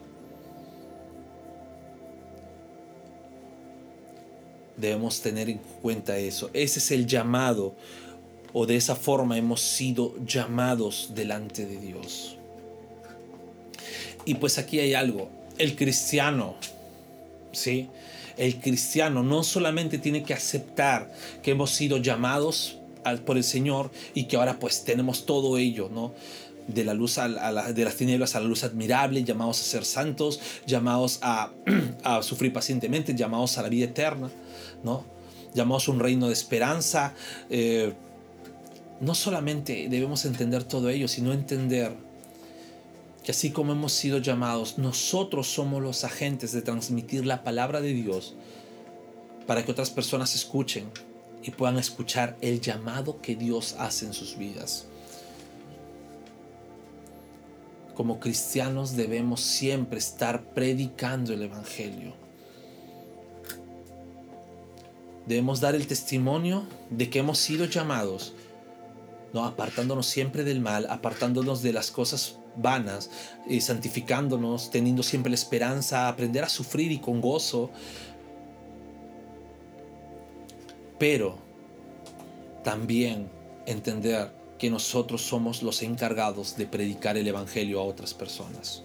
Debemos 4.80 5.22
tener 5.22 5.50
en 5.50 5.60
cuenta 5.82 6.18
eso. 6.18 6.50
Ese 6.54 6.80
es 6.80 6.92
el 6.92 7.06
llamado 7.06 7.76
o 8.54 8.65
de 8.65 8.76
esa 8.76 8.96
forma 8.96 9.38
hemos 9.38 9.62
sido 9.62 10.15
llamados 10.26 11.12
delante 11.13 11.65
de 11.65 11.78
Dios. 11.78 12.38
Y 14.26 14.36
pues 14.36 14.58
aquí 14.58 14.80
hay 14.80 14.94
algo. 14.94 15.30
El 15.58 15.76
cristiano, 15.76 16.56
¿sí? 17.52 17.89
El 18.38 18.60
cristiano 18.60 19.24
no 19.24 19.44
solamente 19.44 19.98
tiene 19.98 20.24
que 20.24 20.34
aceptar 20.34 21.12
que 21.44 21.52
hemos 21.52 21.72
sido 21.72 21.98
llamados 21.98 22.78
por 23.26 23.38
el 23.38 23.44
Señor 23.44 23.92
y 24.13 24.26
que 24.26 24.38
ahora 24.38 24.60
pues 24.60 24.84
tenemos 24.84 25.26
todo 25.26 25.58
ello, 25.58 25.89
¿no? 25.92 26.13
De, 26.68 26.84
la 26.86 26.94
luz 26.94 27.18
a, 27.18 27.28
de 27.28 27.84
las 27.84 27.96
tinieblas 27.96 28.36
a 28.36 28.39
la 28.39 28.46
luz 28.46 28.63
admirable, 28.63 29.24
llamados 29.24 29.60
a 29.60 29.63
ser 29.63 29.86
santos, 29.86 30.39
llamados 30.68 31.18
a, 31.22 31.52
a 32.04 32.22
sufrir 32.22 32.54
pacientemente, 32.54 33.15
llamados 33.15 33.58
a 33.58 33.63
la 33.63 33.70
vida 33.70 33.86
eterna, 33.86 34.30
¿no? 34.84 35.04
Llamados 35.54 35.88
a 35.88 35.92
un 35.92 36.00
reino 36.00 36.28
de 36.28 36.34
esperanza. 36.34 37.13
Eh, 37.50 37.94
no 39.02 39.15
solamente 39.15 39.88
debemos 39.89 40.26
entender 40.26 40.63
todo 40.63 40.89
ello, 40.89 41.08
sino 41.08 41.34
entender 41.34 41.94
que 43.24 43.32
así 43.32 43.52
como 43.52 43.74
hemos 43.74 43.94
sido 43.94 44.18
llamados, 44.20 44.78
nosotros 44.78 45.48
somos 45.48 45.82
los 45.82 46.04
agentes 46.04 46.52
de 46.52 46.62
transmitir 46.62 47.26
la 47.26 47.44
palabra 47.44 47.82
de 47.82 47.94
Dios 47.94 48.36
para 49.48 49.65
que 49.65 49.72
otras 49.72 49.89
personas 49.89 50.36
escuchen 50.36 50.89
y 51.44 51.52
puedan 51.52 51.78
escuchar 51.78 52.38
el 52.42 52.62
llamado 52.62 53.22
que 53.22 53.36
Dios 53.36 53.76
hace 53.80 54.06
en 54.06 54.13
sus 54.13 54.38
vidas. 54.38 54.86
Como 57.96 58.20
cristianos 58.20 58.96
debemos 58.96 59.42
siempre 59.42 60.00
estar 60.00 60.54
predicando 60.54 61.34
el 61.34 61.42
Evangelio. 61.42 62.13
Debemos 65.30 65.60
dar 65.60 65.76
el 65.76 65.86
testimonio 65.86 66.63
de 66.89 67.12
que 67.12 67.20
hemos 67.20 67.38
sido 67.38 67.65
llamados, 67.65 68.34
no 69.32 69.46
apartándonos 69.46 70.08
siempre 70.08 70.44
del 70.44 70.60
mal, 70.60 70.88
apartándonos 70.89 71.62
de 71.62 71.72
las 71.72 71.92
cosas 71.92 72.38
vanas, 72.56 73.12
y 73.48 73.62
santificándonos, 73.62 74.72
teniendo 74.72 75.04
siempre 75.04 75.30
la 75.30 75.36
esperanza, 75.36 76.08
aprender 76.08 76.44
a 76.44 76.50
sufrir 76.50 76.92
y 76.92 76.98
con 76.98 77.22
gozo, 77.22 77.70
pero 80.98 81.38
también 82.63 83.30
entender 83.68 84.32
que 84.58 84.72
nosotros 84.72 85.22
somos 85.22 85.62
los 85.62 85.84
encargados 85.84 86.58
de 86.58 86.65
predicar 86.65 87.18
el 87.18 87.28
Evangelio 87.28 87.80
a 87.82 87.84
otras 87.84 88.15
personas. 88.15 88.82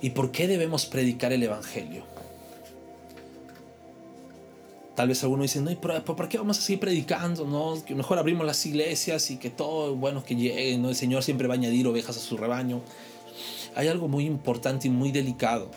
¿Y 0.00 0.10
por 0.10 0.30
qué 0.30 0.46
debemos 0.46 0.86
predicar 0.86 1.32
el 1.32 1.42
Evangelio? 1.42 2.04
Tal 5.00 5.08
vez 5.08 5.22
alguno 5.22 5.44
dice, 5.44 5.62
no, 5.62 5.70
pero 5.80 6.04
¿por 6.04 6.28
qué 6.28 6.36
vamos 6.36 6.58
a 6.58 6.60
seguir 6.60 6.78
predicando? 6.78 7.46
No, 7.46 7.82
que 7.82 7.94
mejor 7.94 8.18
abrimos 8.18 8.44
las 8.44 8.66
iglesias 8.66 9.30
y 9.30 9.38
que 9.38 9.48
todo, 9.48 9.96
bueno, 9.96 10.22
que 10.22 10.36
llegue, 10.36 10.76
¿no? 10.76 10.90
El 10.90 10.94
Señor 10.94 11.22
siempre 11.22 11.48
va 11.48 11.54
a 11.54 11.56
añadir 11.56 11.86
ovejas 11.86 12.18
a 12.18 12.20
su 12.20 12.36
rebaño. 12.36 12.82
Hay 13.74 13.88
algo 13.88 14.08
muy 14.08 14.26
importante 14.26 14.88
y 14.88 14.90
muy 14.90 15.10
delicado. 15.10 15.70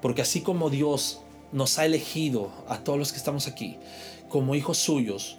Porque 0.00 0.22
así 0.22 0.40
como 0.40 0.70
Dios 0.70 1.20
nos 1.52 1.78
ha 1.78 1.86
elegido 1.86 2.50
a 2.66 2.78
todos 2.78 2.98
los 2.98 3.12
que 3.12 3.18
estamos 3.18 3.46
aquí 3.46 3.78
como 4.28 4.56
hijos 4.56 4.78
suyos 4.78 5.38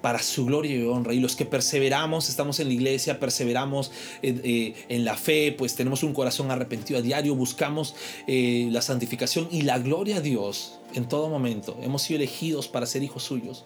para 0.00 0.20
su 0.20 0.46
gloria 0.46 0.76
y 0.76 0.82
honra. 0.84 1.12
Y 1.12 1.20
los 1.20 1.36
que 1.36 1.44
perseveramos, 1.44 2.28
estamos 2.28 2.60
en 2.60 2.68
la 2.68 2.74
iglesia, 2.74 3.18
perseveramos 3.18 3.90
en, 4.22 4.40
eh, 4.44 4.74
la 4.98 5.16
fe, 5.16 5.54
pues 5.56 5.74
tenemos 5.74 6.02
un 6.02 6.12
corazón 6.12 6.50
arrepentido 6.50 6.98
a 6.98 7.02
diario, 7.02 7.34
buscamos 7.34 7.94
eh, 8.26 8.68
la 8.70 8.82
santificación 8.82 9.48
y 9.50 9.62
la 9.62 9.78
gloria 9.78 10.16
a 10.16 10.20
Dios 10.20 10.78
en 10.94 11.08
todo 11.08 11.28
momento. 11.28 11.76
Hemos 11.82 12.02
sido 12.02 12.18
elegidos 12.18 12.68
para 12.68 12.86
ser 12.86 13.02
hijos 13.02 13.22
suyos. 13.24 13.64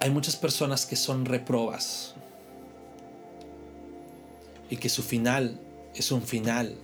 Hay 0.00 0.10
muchas 0.10 0.36
personas 0.36 0.86
que 0.86 0.96
son 0.96 1.24
reprobas 1.24 2.14
y 4.68 4.76
que 4.76 4.88
su 4.88 5.02
final 5.02 5.58
es 5.94 6.12
un 6.12 6.22
final 6.22 6.74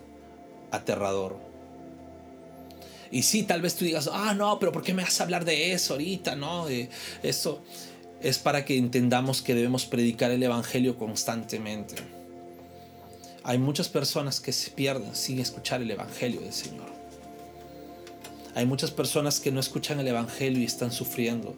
aterrador. 0.71 1.50
Y 3.11 3.23
sí, 3.23 3.43
tal 3.43 3.61
vez 3.61 3.75
tú 3.75 3.85
digas, 3.85 4.09
ah, 4.13 4.35
no, 4.35 4.59
pero 4.59 4.73
¿por 4.73 4.83
qué 4.83 4.95
me 4.95 5.03
vas 5.03 5.21
a 5.21 5.25
hablar 5.25 5.45
de 5.45 5.73
eso 5.73 5.95
ahorita? 5.95 6.37
No, 6.37 6.67
eso 7.23 7.63
es 8.21 8.39
para 8.39 8.65
que 8.65 8.77
entendamos 8.77 9.43
que 9.43 9.55
debemos 9.55 9.87
predicar 9.87 10.31
el 10.31 10.43
Evangelio 10.43 10.97
constantemente. 10.97 11.97
Hay 13.43 13.59
muchas 13.59 13.89
personas 13.89 14.41
que 14.41 14.53
se 14.53 14.71
pierden 14.71 15.15
sin 15.15 15.41
escuchar 15.41 15.83
el 15.83 15.91
Evangelio 15.91 16.41
del 16.41 16.53
Señor. 16.53 16.91
Hay 18.55 18.67
muchas 18.67 18.91
personas 18.91 19.41
que 19.41 19.51
no 19.51 19.61
escuchan 19.61 20.01
el 20.01 20.09
Evangelio 20.09 20.61
y 20.61 20.65
están 20.65 20.93
sufriendo 20.93 21.57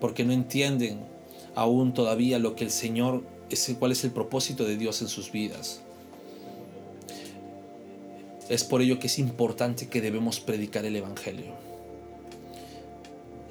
porque 0.00 0.24
no 0.24 0.32
entienden 0.32 0.98
aún 1.54 1.94
todavía 1.94 2.40
lo 2.40 2.56
que 2.56 2.64
el 2.64 2.70
Señor, 2.70 3.22
es, 3.50 3.70
cuál 3.78 3.92
es 3.92 4.02
el 4.02 4.10
propósito 4.10 4.64
de 4.64 4.76
Dios 4.76 5.00
en 5.00 5.08
sus 5.08 5.30
vidas. 5.30 5.81
Es 8.48 8.64
por 8.64 8.82
ello 8.82 8.98
que 8.98 9.06
es 9.06 9.18
importante 9.18 9.88
que 9.88 10.00
debemos 10.00 10.40
predicar 10.40 10.84
el 10.84 10.96
Evangelio. 10.96 11.52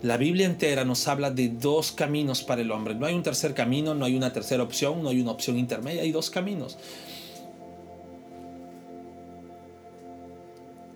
La 0.02 0.18
Biblia 0.18 0.48
entera 0.48 0.84
nos 0.84 1.08
habla 1.08 1.30
de 1.30 1.50
dos 1.50 1.92
caminos 1.92 2.44
para 2.44 2.62
el 2.62 2.72
hombre. 2.72 2.96
No 2.96 3.06
hay 3.06 3.14
un 3.14 3.24
tercer 3.24 3.54
camino, 3.54 3.94
no 3.94 4.06
hay 4.06 4.16
una 4.16 4.34
tercera 4.34 4.64
opción, 4.64 5.04
no 5.04 5.10
hay 5.10 5.22
una 5.22 5.32
opción 5.32 5.60
intermedia, 5.60 6.02
hay 6.02 6.12
dos 6.12 6.30
caminos. 6.30 6.78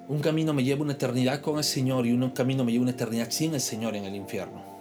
Un 0.08 0.20
camino 0.20 0.54
me 0.54 0.64
lleva 0.64 0.82
una 0.82 0.94
eternidad 0.94 1.42
con 1.42 1.58
el 1.58 1.64
Señor 1.64 2.06
y 2.06 2.12
un 2.12 2.30
camino 2.32 2.64
me 2.64 2.72
lleva 2.72 2.84
una 2.84 2.92
eternidad 2.92 3.30
sin 3.32 3.54
el 3.54 3.62
Señor 3.62 3.96
en 3.96 4.06
el 4.06 4.16
infierno. 4.16 4.75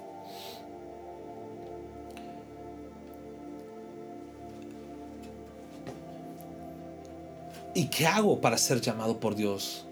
¿Y 7.75 7.87
qué 7.87 8.07
hago 8.07 8.41
para 8.41 8.57
ser 8.57 8.81
llamado 8.81 9.19
por 9.19 9.35
Dios? 9.35 9.85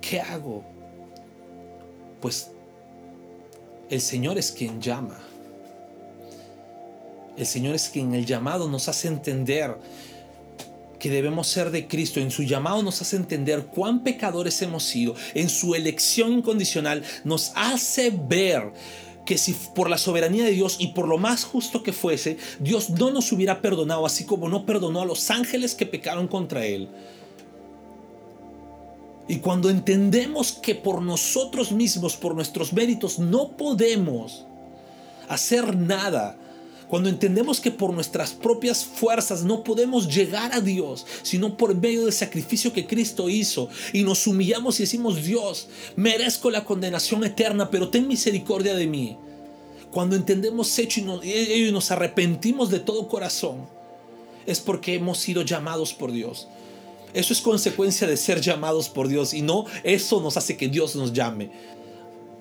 ¿Qué 0.00 0.20
hago? 0.20 0.64
Pues 2.20 2.50
el 3.90 4.00
Señor 4.00 4.38
es 4.38 4.50
quien 4.50 4.80
llama. 4.80 5.18
El 7.36 7.46
Señor 7.46 7.74
es 7.74 7.88
quien 7.88 8.14
el 8.14 8.24
llamado 8.24 8.68
nos 8.68 8.88
hace 8.88 9.08
entender 9.08 9.76
que 10.98 11.10
debemos 11.10 11.48
ser 11.48 11.70
de 11.70 11.88
Cristo. 11.88 12.20
En 12.20 12.30
su 12.30 12.42
llamado 12.42 12.82
nos 12.82 13.02
hace 13.02 13.16
entender 13.16 13.66
cuán 13.66 14.02
pecadores 14.02 14.62
hemos 14.62 14.84
sido. 14.84 15.14
En 15.34 15.48
su 15.48 15.74
elección 15.74 16.32
incondicional 16.32 17.02
nos 17.24 17.52
hace 17.54 18.10
ver 18.10 18.72
que 19.24 19.38
si 19.38 19.54
por 19.74 19.88
la 19.88 19.98
soberanía 19.98 20.44
de 20.44 20.50
Dios 20.50 20.76
y 20.78 20.88
por 20.88 21.06
lo 21.06 21.18
más 21.18 21.44
justo 21.44 21.82
que 21.82 21.92
fuese, 21.92 22.38
Dios 22.58 22.90
no 22.90 23.10
nos 23.10 23.30
hubiera 23.32 23.62
perdonado, 23.62 24.04
así 24.04 24.24
como 24.24 24.48
no 24.48 24.66
perdonó 24.66 25.02
a 25.02 25.06
los 25.06 25.30
ángeles 25.30 25.74
que 25.74 25.86
pecaron 25.86 26.28
contra 26.28 26.64
Él. 26.66 26.88
Y 29.28 29.38
cuando 29.38 29.70
entendemos 29.70 30.52
que 30.52 30.74
por 30.74 31.00
nosotros 31.00 31.72
mismos, 31.72 32.16
por 32.16 32.34
nuestros 32.34 32.72
méritos, 32.72 33.18
no 33.18 33.56
podemos 33.56 34.44
hacer 35.28 35.76
nada, 35.76 36.36
cuando 36.92 37.08
entendemos 37.08 37.58
que 37.58 37.70
por 37.70 37.94
nuestras 37.94 38.32
propias 38.32 38.84
fuerzas 38.84 39.44
no 39.44 39.64
podemos 39.64 40.14
llegar 40.14 40.52
a 40.52 40.60
Dios, 40.60 41.06
sino 41.22 41.56
por 41.56 41.74
medio 41.74 42.04
del 42.04 42.12
sacrificio 42.12 42.74
que 42.74 42.86
Cristo 42.86 43.30
hizo, 43.30 43.70
y 43.94 44.02
nos 44.02 44.26
humillamos 44.26 44.78
y 44.78 44.82
decimos, 44.82 45.24
Dios, 45.24 45.68
merezco 45.96 46.50
la 46.50 46.66
condenación 46.66 47.24
eterna, 47.24 47.70
pero 47.70 47.88
ten 47.88 48.06
misericordia 48.06 48.74
de 48.74 48.86
mí. 48.86 49.16
Cuando 49.90 50.16
entendemos 50.16 50.78
hecho 50.78 51.00
y 51.00 51.04
nos, 51.04 51.24
y 51.24 51.70
nos 51.72 51.90
arrepentimos 51.90 52.68
de 52.68 52.80
todo 52.80 53.08
corazón, 53.08 53.66
es 54.44 54.60
porque 54.60 54.94
hemos 54.94 55.16
sido 55.16 55.40
llamados 55.40 55.94
por 55.94 56.12
Dios. 56.12 56.46
Eso 57.14 57.32
es 57.32 57.40
consecuencia 57.40 58.06
de 58.06 58.18
ser 58.18 58.42
llamados 58.42 58.90
por 58.90 59.08
Dios 59.08 59.32
y 59.32 59.40
no 59.40 59.64
eso 59.82 60.20
nos 60.20 60.36
hace 60.36 60.58
que 60.58 60.68
Dios 60.68 60.94
nos 60.94 61.14
llame. 61.14 61.52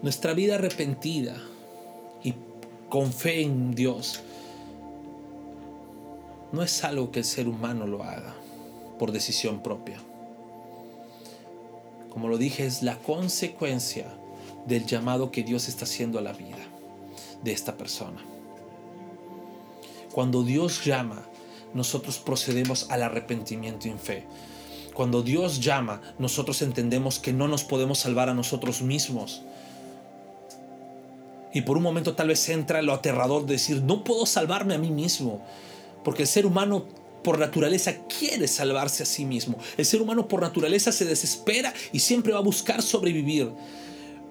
Nuestra 0.01 0.33
vida 0.33 0.55
arrepentida 0.55 1.41
y 2.21 2.33
con 2.89 3.13
fe 3.13 3.43
en 3.43 3.73
Dios 3.73 4.19
no 6.51 6.63
es 6.63 6.83
algo 6.83 7.11
que 7.11 7.19
el 7.19 7.25
ser 7.25 7.47
humano 7.47 7.87
lo 7.87 8.03
haga 8.03 8.35
por 8.99 9.11
decisión 9.11 9.63
propia. 9.63 9.97
Como 12.09 12.27
lo 12.27 12.37
dije, 12.37 12.65
es 12.65 12.83
la 12.83 12.97
consecuencia 12.97 14.05
del 14.67 14.85
llamado 14.85 15.31
que 15.31 15.43
Dios 15.43 15.67
está 15.67 15.85
haciendo 15.85 16.19
a 16.19 16.21
la 16.21 16.33
vida 16.33 16.57
de 17.43 17.51
esta 17.51 17.77
persona. 17.77 18.21
Cuando 20.11 20.43
Dios 20.43 20.83
llama, 20.83 21.23
nosotros 21.73 22.19
procedemos 22.19 22.89
al 22.89 23.03
arrepentimiento 23.03 23.87
en 23.87 23.97
fe. 23.97 24.25
Cuando 24.93 25.23
Dios 25.23 25.61
llama, 25.61 26.01
nosotros 26.19 26.61
entendemos 26.61 27.17
que 27.17 27.31
no 27.31 27.47
nos 27.47 27.63
podemos 27.63 27.99
salvar 27.99 28.27
a 28.27 28.33
nosotros 28.33 28.81
mismos. 28.81 29.41
Y 31.53 31.61
por 31.61 31.77
un 31.77 31.83
momento 31.83 32.13
tal 32.13 32.27
vez 32.27 32.47
entra 32.49 32.81
lo 32.81 32.93
aterrador 32.93 33.45
de 33.45 33.53
decir, 33.53 33.81
no 33.81 34.03
puedo 34.03 34.25
salvarme 34.25 34.75
a 34.75 34.77
mí 34.77 34.91
mismo. 34.91 35.41
Porque 36.03 36.23
el 36.23 36.27
ser 36.27 36.45
humano 36.45 36.85
por 37.23 37.37
naturaleza 37.39 37.93
quiere 38.07 38.47
salvarse 38.47 39.03
a 39.03 39.05
sí 39.05 39.25
mismo. 39.25 39.57
El 39.77 39.85
ser 39.85 40.01
humano 40.01 40.27
por 40.27 40.41
naturaleza 40.41 40.91
se 40.91 41.05
desespera 41.05 41.73
y 41.91 41.99
siempre 41.99 42.33
va 42.33 42.39
a 42.39 42.43
buscar 42.43 42.81
sobrevivir. 42.81 43.51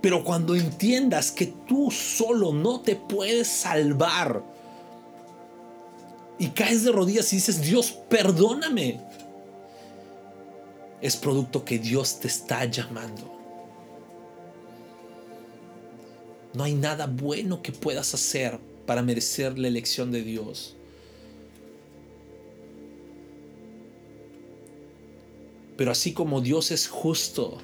Pero 0.00 0.24
cuando 0.24 0.54
entiendas 0.54 1.30
que 1.30 1.46
tú 1.46 1.90
solo 1.90 2.52
no 2.52 2.80
te 2.80 2.96
puedes 2.96 3.48
salvar 3.48 4.42
y 6.38 6.48
caes 6.48 6.84
de 6.84 6.92
rodillas 6.92 7.32
y 7.32 7.36
dices, 7.36 7.60
Dios, 7.60 7.92
perdóname, 8.08 8.98
es 11.02 11.16
producto 11.16 11.64
que 11.64 11.78
Dios 11.78 12.20
te 12.20 12.28
está 12.28 12.64
llamando. 12.64 13.38
No 16.54 16.64
hay 16.64 16.74
nada 16.74 17.06
bueno 17.06 17.62
que 17.62 17.72
puedas 17.72 18.14
hacer 18.14 18.58
para 18.86 19.02
merecer 19.02 19.58
la 19.58 19.68
elección 19.68 20.10
de 20.10 20.22
Dios. 20.22 20.76
Pero 25.80 25.92
así 25.92 26.12
como 26.12 26.42
Dios 26.42 26.72
es 26.72 26.88
justo 26.88 27.56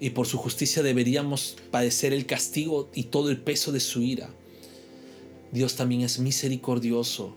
y 0.00 0.08
por 0.08 0.26
su 0.26 0.38
justicia 0.38 0.82
deberíamos 0.82 1.58
padecer 1.70 2.14
el 2.14 2.24
castigo 2.24 2.88
y 2.94 3.02
todo 3.02 3.28
el 3.28 3.38
peso 3.38 3.70
de 3.70 3.80
su 3.80 4.00
ira, 4.00 4.30
Dios 5.52 5.76
también 5.76 6.00
es 6.00 6.20
misericordioso 6.20 7.36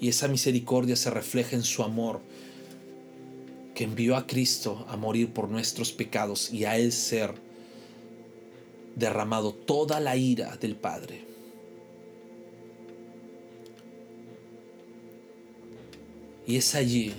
y 0.00 0.10
esa 0.10 0.28
misericordia 0.28 0.94
se 0.94 1.10
refleja 1.10 1.56
en 1.56 1.64
su 1.64 1.82
amor 1.82 2.20
que 3.74 3.82
envió 3.82 4.14
a 4.14 4.28
Cristo 4.28 4.86
a 4.88 4.96
morir 4.96 5.30
por 5.30 5.48
nuestros 5.48 5.90
pecados 5.90 6.52
y 6.52 6.66
a 6.66 6.78
Él 6.78 6.92
ser 6.92 7.34
derramado 8.94 9.52
toda 9.52 9.98
la 9.98 10.16
ira 10.16 10.56
del 10.56 10.76
Padre. 10.76 11.24
Y 16.48 16.56
es 16.56 16.74
allí, 16.74 17.12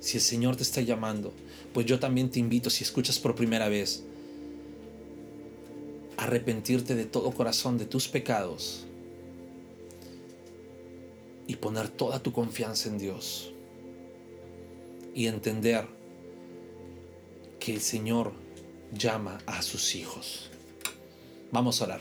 si 0.00 0.16
el 0.16 0.22
Señor 0.22 0.56
te 0.56 0.64
está 0.64 0.80
llamando, 0.80 1.32
pues 1.72 1.86
yo 1.86 2.00
también 2.00 2.28
te 2.28 2.40
invito, 2.40 2.70
si 2.70 2.82
escuchas 2.82 3.20
por 3.20 3.36
primera 3.36 3.68
vez, 3.68 4.02
a 6.16 6.24
arrepentirte 6.24 6.96
de 6.96 7.04
todo 7.04 7.30
corazón 7.30 7.78
de 7.78 7.86
tus 7.86 8.08
pecados 8.08 8.84
y 11.46 11.54
poner 11.54 11.88
toda 11.88 12.20
tu 12.20 12.32
confianza 12.32 12.88
en 12.88 12.98
Dios 12.98 13.52
y 15.14 15.28
entender 15.28 15.86
que 17.60 17.74
el 17.74 17.80
Señor 17.80 18.32
llama 18.92 19.38
a 19.46 19.62
sus 19.62 19.94
hijos. 19.94 20.50
Vamos 21.52 21.80
a 21.80 21.84
orar. 21.84 22.00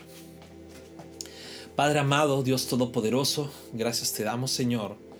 Padre 1.76 2.00
amado, 2.00 2.42
Dios 2.42 2.66
Todopoderoso, 2.66 3.52
gracias 3.74 4.12
te 4.14 4.24
damos 4.24 4.50
Señor 4.50 5.12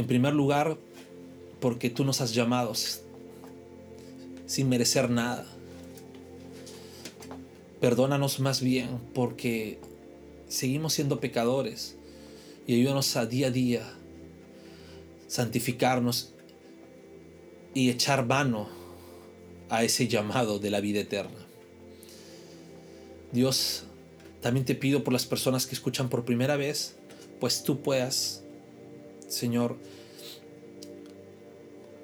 en 0.00 0.06
primer 0.06 0.34
lugar, 0.34 0.78
porque 1.60 1.90
tú 1.90 2.04
nos 2.04 2.20
has 2.20 2.34
llamado 2.34 2.72
sin 4.46 4.68
merecer 4.68 5.10
nada. 5.10 5.46
Perdónanos 7.80 8.40
más 8.40 8.60
bien 8.60 8.98
porque 9.14 9.78
seguimos 10.48 10.94
siendo 10.94 11.20
pecadores 11.20 11.96
y 12.66 12.74
ayúdanos 12.74 13.16
a 13.16 13.26
día 13.26 13.46
a 13.48 13.50
día 13.50 13.94
santificarnos 15.28 16.32
y 17.72 17.88
echar 17.88 18.26
mano 18.26 18.68
a 19.68 19.84
ese 19.84 20.08
llamado 20.08 20.58
de 20.58 20.70
la 20.70 20.80
vida 20.80 21.00
eterna. 21.00 21.46
Dios, 23.32 23.84
también 24.40 24.66
te 24.66 24.74
pido 24.74 25.04
por 25.04 25.12
las 25.12 25.26
personas 25.26 25.66
que 25.66 25.74
escuchan 25.74 26.08
por 26.08 26.24
primera 26.24 26.56
vez, 26.56 26.96
pues 27.38 27.62
tú 27.62 27.80
puedas 27.80 28.42
Señor, 29.30 29.76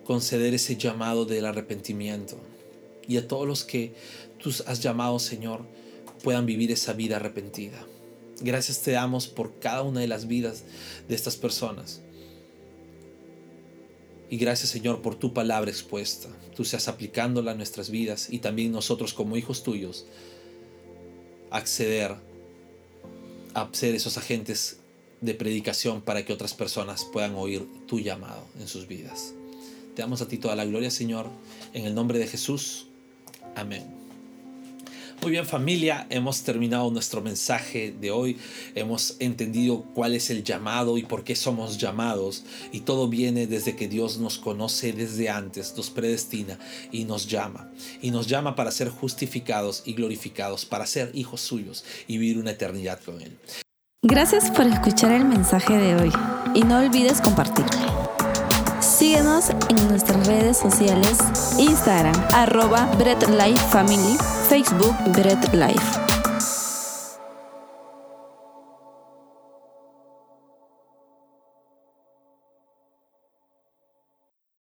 conceder 0.05 0.55
ese 0.55 0.77
llamado 0.77 1.25
del 1.25 1.45
arrepentimiento. 1.45 2.39
Y 3.09 3.17
a 3.19 3.27
todos 3.27 3.47
los 3.47 3.65
que 3.65 3.95
tú 4.39 4.51
has 4.67 4.81
llamado, 4.81 5.19
Señor, 5.19 5.67
puedan 6.23 6.47
vivir 6.47 6.71
esa 6.71 6.93
vida 6.93 7.17
arrepentida. 7.17 7.85
Gracias 8.41 8.81
te 8.83 8.93
damos 8.93 9.27
por 9.27 9.59
cada 9.59 9.83
una 9.83 10.01
de 10.01 10.07
las 10.07 10.29
vidas 10.29 10.63
de 11.09 11.15
estas 11.15 11.37
personas. 11.37 12.01
Y 14.29 14.39
gracias 14.39 14.71
Señor 14.71 15.03
por 15.03 15.15
tu 15.15 15.33
palabra 15.33 15.71
expuesta. 15.71 16.29
Tú 16.55 16.65
seas 16.65 16.89
aplicándola 16.89 17.53
a 17.53 17.55
nuestras 17.55 17.91
vidas 17.91 18.29
y 18.31 18.39
también 18.39 18.73
nosotros 18.73 19.15
como 19.15 19.37
hijos 19.37 19.63
tuyos 19.63 20.07
acceder 21.51 22.17
a 23.55 23.69
ser 23.73 23.95
esos 23.95 24.19
agentes 24.19 24.79
de 25.21 25.35
predicación 25.35 26.03
para 26.03 26.25
que 26.25 26.33
otras 26.33 26.55
personas 26.55 27.05
puedan 27.05 27.35
oír 27.35 27.67
tu 27.87 28.01
llamado 28.01 28.47
en 28.61 28.69
sus 28.69 28.87
vidas. 28.87 29.35
Te 29.95 30.03
damos 30.03 30.21
a 30.21 30.29
ti 30.29 30.37
toda 30.39 30.57
la 30.57 30.65
gloria, 30.65 30.91
Señor, 30.91 31.27
en 31.73 31.87
el 31.87 31.95
nombre 31.95 32.19
de 32.19 32.27
Jesús. 32.27 32.87
Amén. 33.55 33.97
Muy 35.23 35.31
bien 35.31 35.47
familia, 35.47 36.07
hemos 36.11 36.43
terminado 36.43 36.91
nuestro 36.91 37.23
mensaje 37.23 37.93
de 37.99 38.11
hoy, 38.11 38.37
hemos 38.75 39.17
entendido 39.19 39.83
cuál 39.95 40.15
es 40.15 40.29
el 40.29 40.45
llamado 40.45 40.99
y 40.99 41.03
por 41.03 41.25
qué 41.25 41.35
somos 41.35 41.79
llamados 41.79 42.45
y 42.71 42.81
todo 42.81 43.09
viene 43.09 43.47
desde 43.47 43.75
que 43.75 43.89
Dios 43.89 44.19
nos 44.19 44.39
conoce 44.39 44.93
desde 44.93 45.31
antes, 45.31 45.75
nos 45.77 45.89
predestina 45.91 46.59
y 46.93 47.05
nos 47.05 47.27
llama. 47.27 47.73
Y 48.03 48.11
nos 48.11 48.27
llama 48.27 48.55
para 48.55 48.71
ser 48.71 48.91
justificados 48.91 49.83
y 49.87 49.95
glorificados, 49.95 50.67
para 50.67 50.87
ser 50.87 51.11
hijos 51.15 51.41
suyos 51.41 51.85
y 52.07 52.19
vivir 52.19 52.39
una 52.39 52.51
eternidad 52.53 53.01
con 53.03 53.21
Él. 53.21 53.37
Gracias 54.03 54.51
por 54.51 54.67
escuchar 54.67 55.11
el 55.11 55.25
mensaje 55.25 55.77
de 55.77 55.97
hoy 55.97 56.13
y 56.55 56.63
no 56.63 56.79
olvides 56.79 57.21
compartirlo. 57.21 58.13
Síguenos 58.81 59.51
en 59.51 59.89
nuestras 59.89 60.27
redes 60.27 60.59
sociales, 60.59 61.19
Instagram, 61.59 62.15
arroba 62.33 62.87
Bread 62.99 63.23
Life 63.31 63.65
Family, 63.71 64.17
Facebook 64.49 64.95
Bread 65.13 65.53
Life. 65.55 66.06